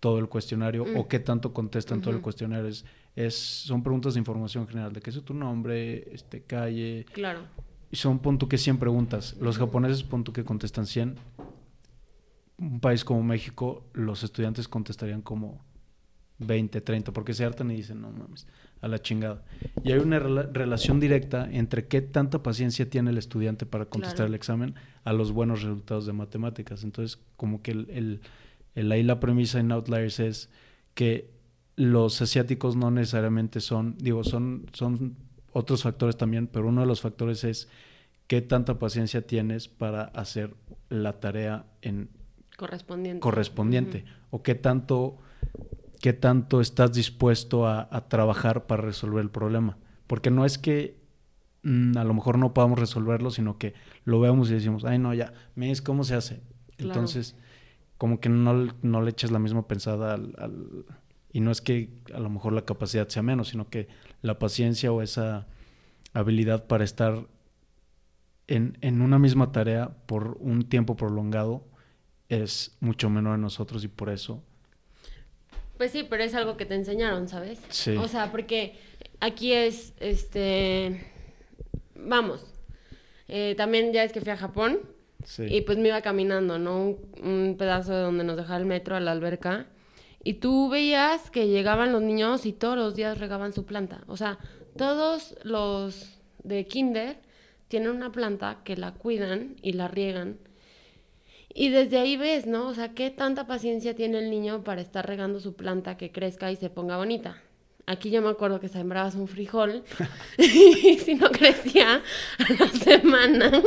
[0.00, 1.08] todo el cuestionario o mm.
[1.08, 2.70] qué tanto contestan todo el cuestionario.
[3.14, 7.40] Es, son preguntas de información general, de qué es tu nombre, este, calle, claro
[7.92, 9.36] son punto que 100 preguntas.
[9.40, 11.16] Los japoneses punto que contestan 100.
[12.58, 15.64] Un país como México, los estudiantes contestarían como
[16.38, 18.46] 20, 30, porque se hartan y dicen, no mames,
[18.80, 19.42] a la chingada.
[19.84, 24.34] Y hay una relación directa entre qué tanta paciencia tiene el estudiante para contestar el
[24.34, 24.74] examen
[25.04, 26.84] a los buenos resultados de matemáticas.
[26.84, 28.20] Entonces, como que el,
[28.74, 30.50] el, ahí la premisa en Outliers es
[30.94, 31.30] que
[31.76, 35.16] los asiáticos no necesariamente son, digo, son, son
[35.56, 37.68] otros factores también, pero uno de los factores es
[38.26, 40.54] qué tanta paciencia tienes para hacer
[40.90, 42.10] la tarea en
[42.56, 45.16] correspondiente, correspondiente o qué tanto,
[46.02, 49.78] qué tanto estás dispuesto a, trabajar para resolver el problema.
[50.06, 51.00] Porque no es que
[51.62, 53.72] mm, a lo mejor no podamos resolverlo, sino que
[54.04, 56.42] lo vemos y decimos, ay no, ya, me es cómo se hace.
[56.76, 57.34] Entonces,
[57.96, 60.84] como que no, no, le eches la misma pensada al
[61.36, 63.88] y no es que a lo mejor la capacidad sea menos, sino que
[64.26, 65.46] la paciencia o esa
[66.12, 67.26] habilidad para estar
[68.46, 71.64] en, en una misma tarea por un tiempo prolongado
[72.28, 74.42] es mucho menor en nosotros y por eso
[75.76, 77.60] pues sí, pero es algo que te enseñaron, ¿sabes?
[77.68, 77.96] Sí.
[77.96, 78.76] O sea, porque
[79.20, 81.06] aquí es, este,
[81.94, 82.46] vamos,
[83.28, 84.80] eh, también ya es que fui a Japón
[85.24, 85.44] sí.
[85.48, 86.82] y pues me iba caminando, ¿no?
[86.82, 89.66] Un, un, pedazo de donde nos dejaba el metro a la alberca
[90.26, 94.02] y tú veías que llegaban los niños y todos los días regaban su planta.
[94.08, 94.38] O sea,
[94.76, 97.20] todos los de kinder
[97.68, 100.38] tienen una planta que la cuidan y la riegan.
[101.54, 102.66] Y desde ahí ves, ¿no?
[102.66, 106.50] O sea, qué tanta paciencia tiene el niño para estar regando su planta que crezca
[106.50, 107.40] y se ponga bonita.
[107.88, 109.84] Aquí yo me acuerdo que sembrabas un frijol
[110.38, 112.02] y si no crecía
[112.38, 113.62] a la semana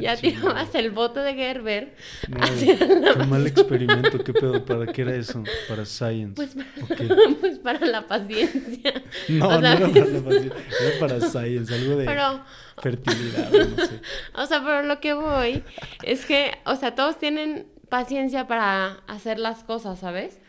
[0.00, 1.94] ya tirabas el bote de Gerber.
[2.28, 5.44] No, qué mal experimento, qué pedo, ¿para qué era eso?
[5.68, 6.34] Para science.
[6.36, 6.56] Pues,
[7.40, 8.94] pues para la paciencia.
[9.28, 12.40] No, no era para la paciencia, era para science, algo de
[12.80, 14.00] fertilidad, no sé.
[14.36, 15.62] O sea, pero lo que voy
[16.02, 20.40] es que, o sea, todos tienen paciencia para hacer las cosas, ¿sabes?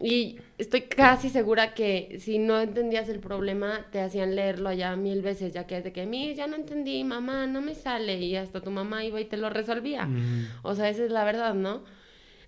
[0.00, 5.22] Y estoy casi segura que si no entendías el problema, te hacían leerlo allá mil
[5.22, 8.36] veces, ya que es de que, mí ya no entendí, mamá, no me sale, y
[8.36, 10.08] hasta tu mamá iba y te lo resolvía.
[10.62, 11.82] O sea, esa es la verdad, ¿no?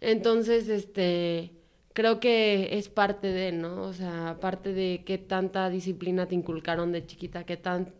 [0.01, 1.51] Entonces, este,
[1.93, 3.83] creo que es parte de, ¿no?
[3.83, 7.93] O sea, parte de qué tanta disciplina te inculcaron de chiquita, qué, tan,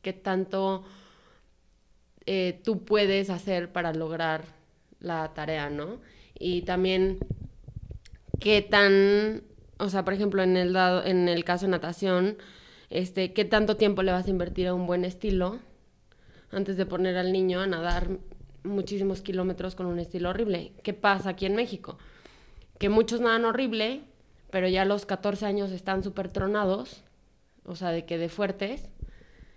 [0.00, 0.84] qué tanto
[2.26, 4.44] eh, tú puedes hacer para lograr
[5.00, 6.00] la tarea, ¿no?
[6.38, 7.18] Y también
[8.40, 9.42] qué tan,
[9.78, 12.36] o sea, por ejemplo, en el, dado, en el caso de natación,
[12.90, 15.58] este, qué tanto tiempo le vas a invertir a un buen estilo
[16.50, 18.18] antes de poner al niño a nadar
[18.62, 20.72] muchísimos kilómetros con un estilo horrible.
[20.82, 21.98] ¿Qué pasa aquí en México?
[22.78, 24.02] Que muchos nadan horrible,
[24.50, 27.04] pero ya los 14 años están súper tronados,
[27.64, 28.88] o sea, de que de fuertes,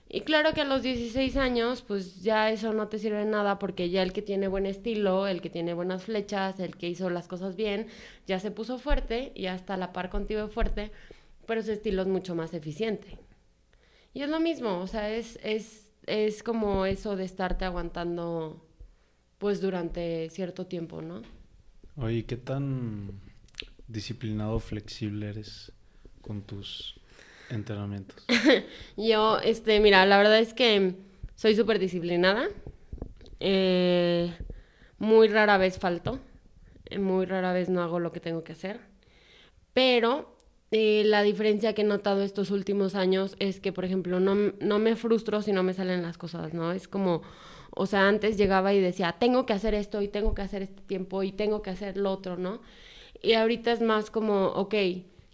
[0.10, 3.60] y claro que a los 16 años, pues ya eso no te sirve de nada
[3.60, 7.10] porque ya el que tiene buen estilo, el que tiene buenas flechas, el que hizo
[7.10, 7.88] las cosas bien,
[8.26, 10.92] ya se puso fuerte, ya está a la par contigo de fuerte,
[11.46, 13.20] pero su estilo es mucho más eficiente.
[14.14, 18.66] Y es lo mismo, o sea, es, es, es como eso de estarte aguantando
[19.38, 21.22] pues durante cierto tiempo, ¿no?
[21.98, 23.20] Oye, ¿qué tan
[23.88, 25.72] disciplinado, flexible eres
[26.22, 27.00] con tus
[27.50, 28.26] entrenamientos?
[28.98, 30.96] Yo, este, mira, la verdad es que
[31.36, 32.50] soy súper disciplinada.
[33.40, 34.34] Eh,
[34.98, 36.20] muy rara vez falto.
[36.86, 38.80] Eh, muy rara vez no hago lo que tengo que hacer.
[39.74, 40.36] Pero
[40.72, 44.80] eh, la diferencia que he notado estos últimos años es que, por ejemplo, no, no
[44.80, 46.72] me frustro si no me salen las cosas, ¿no?
[46.72, 47.22] Es como,
[47.72, 50.82] o sea, antes llegaba y decía, tengo que hacer esto y tengo que hacer este
[50.82, 52.62] tiempo y tengo que hacer lo otro, ¿no?
[53.22, 54.76] Y ahorita es más como, ok,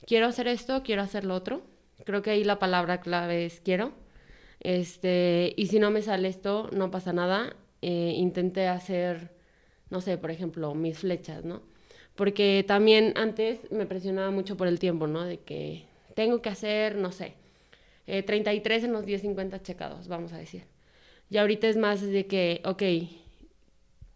[0.05, 1.72] quiero hacer esto, quiero hacer lo otro
[2.04, 3.93] Creo que ahí la palabra clave es quiero.
[4.60, 7.56] Este, y si no me sale esto, no pasa nada.
[7.82, 9.32] Eh, intenté hacer,
[9.89, 11.62] no sé, por ejemplo, mis flechas, ¿no?
[12.16, 15.24] Porque también antes me presionaba mucho por el tiempo, ¿no?
[15.24, 15.86] De que
[16.16, 17.34] tengo que hacer, no sé,
[18.06, 20.66] 33 eh, en los 10.50 checados, vamos a decir.
[21.30, 22.84] Y ahorita es más de que, ok,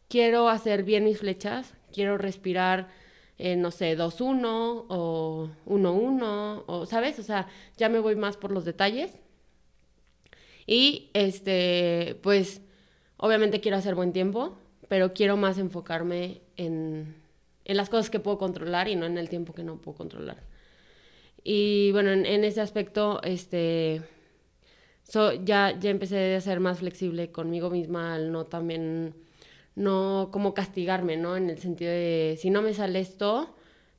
[0.08, 2.90] quiero hacer bien mis flechas, quiero respirar
[3.38, 7.20] eh, no sé, 2-1 o 1-1, o, ¿sabes?
[7.20, 9.12] O sea, ya me voy más por los detalles.
[10.66, 12.62] Y, este, pues,
[13.18, 14.58] obviamente quiero hacer buen tiempo,
[14.88, 17.16] pero quiero más enfocarme en,
[17.66, 20.44] en las cosas que puedo controlar y no en el tiempo que no puedo controlar.
[21.44, 24.02] Y bueno, en, ese aspecto, este,
[25.44, 29.16] ya, ya empecé a ser más flexible conmigo misma al no también
[29.78, 31.38] no como castigarme, ¿no?
[31.38, 33.56] En el sentido de, si no me sale esto,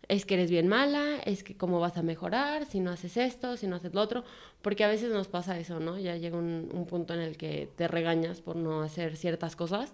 [0.08, 3.56] es que eres bien mala, es que cómo vas a mejorar, si no haces esto,
[3.56, 4.24] si no haces lo otro,
[4.60, 5.96] porque a veces nos pasa eso, ¿no?
[5.96, 9.92] Ya llega un, punto en el que te regañas por no hacer ciertas cosas,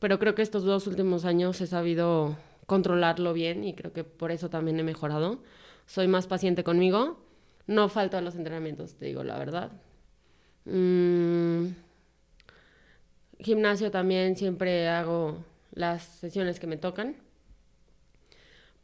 [0.00, 2.36] pero creo que estos dos últimos años he sabido
[2.66, 5.38] controlarlo bien y creo que por eso también he mejorado.
[5.86, 7.20] Soy más paciente conmigo,
[7.66, 9.72] no falto a los entrenamientos, te digo la verdad.
[10.66, 11.68] Mm,
[13.42, 17.16] Gimnasio también siempre hago las sesiones que me tocan.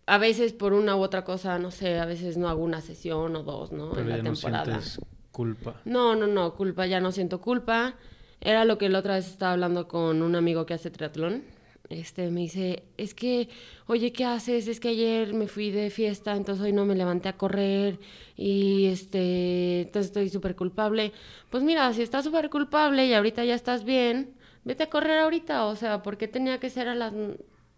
[0.06, 3.34] A veces por una u otra cosa, no sé, a veces no hago una sesión
[3.34, 3.90] o dos, ¿no?
[3.90, 4.76] Pero en la temporada.
[4.76, 5.80] No culpa.
[5.84, 7.96] No, no, no, culpa, ya no siento culpa.
[8.40, 11.42] Era lo que la otra vez estaba hablando con un amigo que hace triatlón.
[11.90, 13.48] Este me dice, es que,
[13.86, 14.66] oye, ¿qué haces?
[14.66, 18.00] Es que ayer me fui de fiesta, entonces hoy no me levanté a correr
[18.34, 21.12] y este, entonces estoy súper culpable.
[21.50, 24.35] Pues mira, si estás súper culpable y ahorita ya estás bien,
[24.66, 27.12] vete a correr ahorita, o sea, ¿por qué tenía que ser a las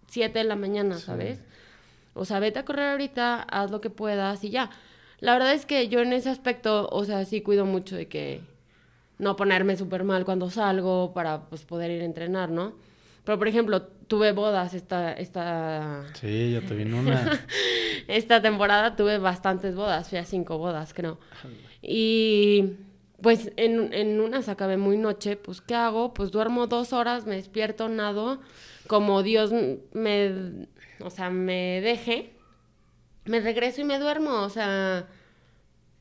[0.09, 1.39] 7 de la mañana, sabes?
[2.14, 4.70] O sea, vete a correr ahorita, haz lo que puedas y ya.
[5.20, 8.41] La verdad es que yo en ese aspecto, o sea, sí cuido mucho de que
[9.18, 12.72] no ponerme súper mal cuando salgo para pues poder ir a entrenar, ¿no?
[13.24, 15.12] Pero, por ejemplo, tuve bodas esta...
[15.12, 16.05] esta...
[16.14, 17.47] Sí, yo te vino una...
[18.09, 21.18] esta temporada tuve bastantes bodas, fui a cinco bodas, creo.
[21.82, 22.76] Y
[23.20, 26.14] pues en, en unas acabé muy noche, pues ¿qué hago?
[26.14, 28.40] Pues duermo dos horas, me despierto, nado,
[28.86, 29.52] como Dios
[29.92, 30.66] me,
[31.00, 32.32] o sea, me deje,
[33.24, 35.08] me regreso y me duermo, o sea,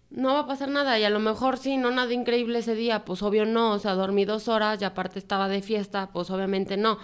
[0.09, 0.99] no va a pasar nada.
[0.99, 3.71] Y a lo mejor sí, no nada increíble ese día, pues obvio no.
[3.73, 6.97] O sea, dormí dos horas y aparte estaba de fiesta, pues obviamente no.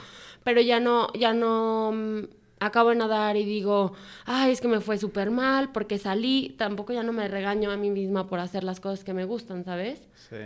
[0.43, 2.23] Pero ya no, ya no mm,
[2.65, 3.93] acabo de nadar y digo,
[4.25, 6.55] ay, es que me fue súper mal porque salí.
[6.57, 9.63] Tampoco ya no me regaño a mí misma por hacer las cosas que me gustan,
[9.63, 10.07] ¿sabes?
[10.29, 10.37] Sí.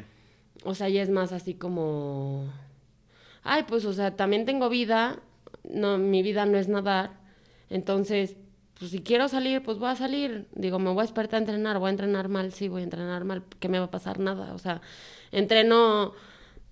[0.64, 2.52] O sea, ya es más así como,
[3.44, 5.20] ay, pues, o sea, también tengo vida.
[5.64, 7.12] No, mi vida no es nadar.
[7.70, 8.36] Entonces,
[8.80, 10.48] pues si quiero salir, pues voy a salir.
[10.54, 13.24] Digo, me voy a despertar a entrenar, voy a entrenar mal, sí, voy a entrenar
[13.24, 14.54] mal, que me va a pasar nada.
[14.54, 14.82] O sea,
[15.32, 16.14] entreno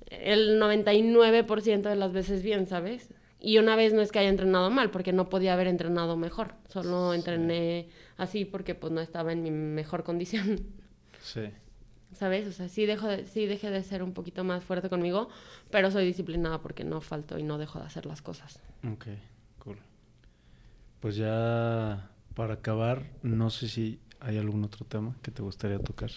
[0.10, 3.10] el 99% de las veces bien, ¿sabes?
[3.46, 6.56] Y una vez no es que haya entrenado mal, porque no podía haber entrenado mejor.
[6.68, 10.62] Solo entrené así porque pues no estaba en mi mejor condición.
[11.22, 11.52] Sí.
[12.12, 12.48] ¿Sabes?
[12.48, 15.30] O sea, sí, dejo de, sí dejé de ser un poquito más fuerte conmigo,
[15.70, 18.60] pero soy disciplinada porque no falto y no dejo de hacer las cosas.
[18.84, 19.06] Ok,
[19.60, 19.78] cool.
[21.00, 26.10] Pues ya para acabar, no sé si hay algún otro tema que te gustaría tocar.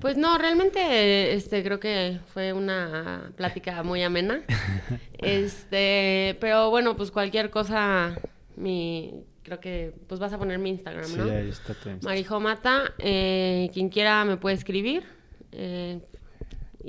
[0.00, 4.42] Pues no, realmente este creo que fue una plática muy amena.
[5.18, 8.16] este, pero bueno, pues cualquier cosa
[8.56, 11.24] mi creo que pues vas a poner mi Instagram, ¿no?
[11.24, 12.08] Sí, ahí está tu Insta.
[12.08, 15.04] Marijomata, eh, quien quiera me puede escribir.
[15.52, 16.00] eh,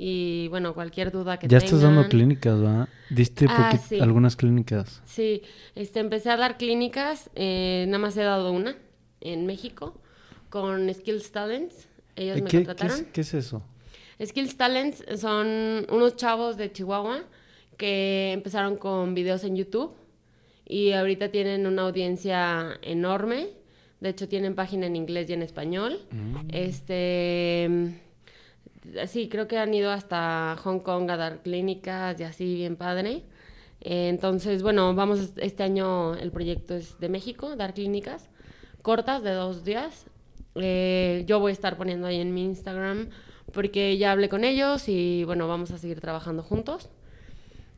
[0.00, 1.64] y bueno, cualquier duda que Ya tengan.
[1.64, 2.88] estás dando clínicas, ¿verdad?
[3.10, 3.98] Diste Ah, sí.
[3.98, 5.02] algunas clínicas.
[5.04, 5.42] Sí,
[5.74, 8.76] este, empecé a dar clínicas, eh, nada más he dado una
[9.20, 10.00] en México
[10.50, 11.87] con Skills Talents.
[12.18, 12.96] Ellos Eh, me ¿Qué, qué contrataron.
[13.00, 13.62] es, qué es eso?
[14.24, 15.46] Skills Talents son
[15.90, 17.20] unos chavos de Chihuahua
[17.76, 19.92] que empezaron con videos en YouTube
[20.66, 23.50] y ahorita tienen una audiencia enorme.
[24.00, 26.00] De hecho, tienen página en inglés y en español.
[26.10, 26.36] Mm.
[26.52, 28.00] Este.
[29.06, 33.22] Sí, creo que han ido hasta Hong Kong a dar clínicas y así, bien padre.
[33.80, 38.28] Eh, Entonces, bueno, vamos, este año el proyecto es de México, dar clínicas
[38.82, 40.06] cortas de dos días.
[40.54, 43.08] Eh, yo voy a estar poniendo ahí en mi Instagram
[43.52, 46.90] porque ya hablé con ellos y bueno, vamos a seguir trabajando juntos.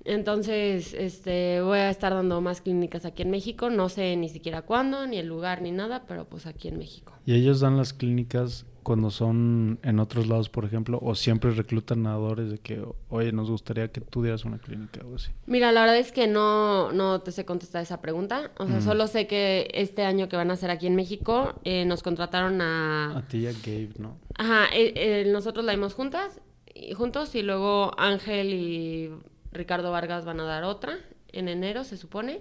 [0.05, 3.69] Entonces, este, voy a estar dando más clínicas aquí en México.
[3.69, 7.13] No sé ni siquiera cuándo, ni el lugar, ni nada, pero pues aquí en México.
[7.27, 10.99] ¿Y ellos dan las clínicas cuando son en otros lados, por ejemplo?
[11.03, 15.17] ¿O siempre reclutan nadadores de que, oye, nos gustaría que tú dieras una clínica o
[15.17, 15.31] así?
[15.47, 18.51] Mira, la verdad es que no, no te sé contestar esa pregunta.
[18.59, 18.83] O sea, Mm.
[18.83, 22.61] solo sé que este año que van a hacer aquí en México, eh, nos contrataron
[22.61, 23.19] a...
[23.19, 24.17] A ti y a Gabe, ¿no?
[24.37, 26.41] Ajá, eh, eh, nosotros la dimos juntas,
[26.75, 29.11] y, juntos y luego Ángel y
[29.53, 30.99] Ricardo Vargas van a dar otra
[31.33, 32.41] en enero, se supone.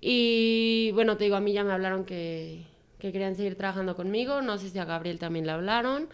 [0.00, 2.64] Y bueno, te digo, a mí ya me hablaron que,
[2.98, 4.42] que querían seguir trabajando conmigo.
[4.42, 6.08] No sé si a Gabriel también le hablaron.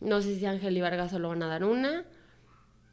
[0.00, 2.04] No sé si Ángel y Vargas solo van a dar una.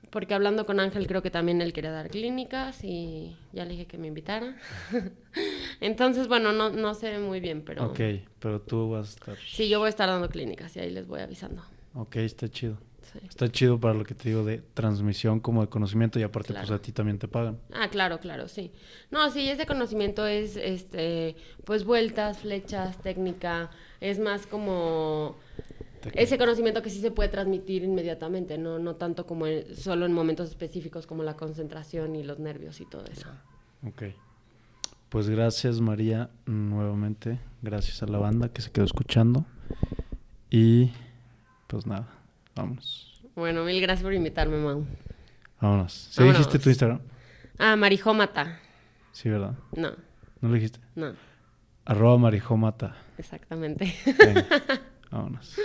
[0.09, 3.85] Porque hablando con Ángel creo que también él quería dar clínicas y ya le dije
[3.85, 4.55] que me invitara.
[5.81, 7.99] Entonces, bueno, no, no sé muy bien, pero Ok,
[8.39, 9.37] pero tú vas a estar...
[9.37, 11.63] sí, yo voy a estar dando clínicas y ahí les voy avisando.
[11.93, 12.77] Ok, está chido.
[13.12, 13.20] Sí.
[13.28, 16.68] Está chido para lo que te digo de transmisión como de conocimiento y aparte Claro.
[16.68, 17.57] pues a ti también te pagan.
[17.74, 18.72] Ah, claro, claro, sí.
[19.10, 21.36] No, sí, ese conocimiento es, este,
[21.66, 25.38] pues vueltas, flechas, técnica, es más como
[26.14, 30.14] ese conocimiento que sí se puede transmitir inmediatamente, no, no tanto como en- solo en
[30.14, 33.28] momentos específicos como la concentración y los nervios y todo eso.
[33.86, 34.03] Ok.
[35.10, 37.39] Pues gracias María nuevamente.
[37.64, 39.45] Gracias a la banda que se quedó escuchando.
[40.51, 40.91] Y
[41.68, 42.07] pues nada,
[42.60, 43.22] vámonos.
[43.36, 44.86] Bueno, mil gracias por invitarme, Mau.
[45.62, 45.93] Vámonos.
[45.93, 46.38] ¿Sí Vámonos.
[46.39, 46.99] dijiste tu Instagram?
[47.57, 48.60] Ah, Marijomata.
[49.12, 49.53] Sí, ¿verdad?
[49.76, 49.91] No,
[50.41, 50.80] ¿No lo dijiste?
[50.95, 51.14] no,
[51.86, 52.95] Arroba marijomata.
[53.18, 53.94] exactamente.
[54.06, 54.45] Venga,
[55.11, 55.56] vámonos.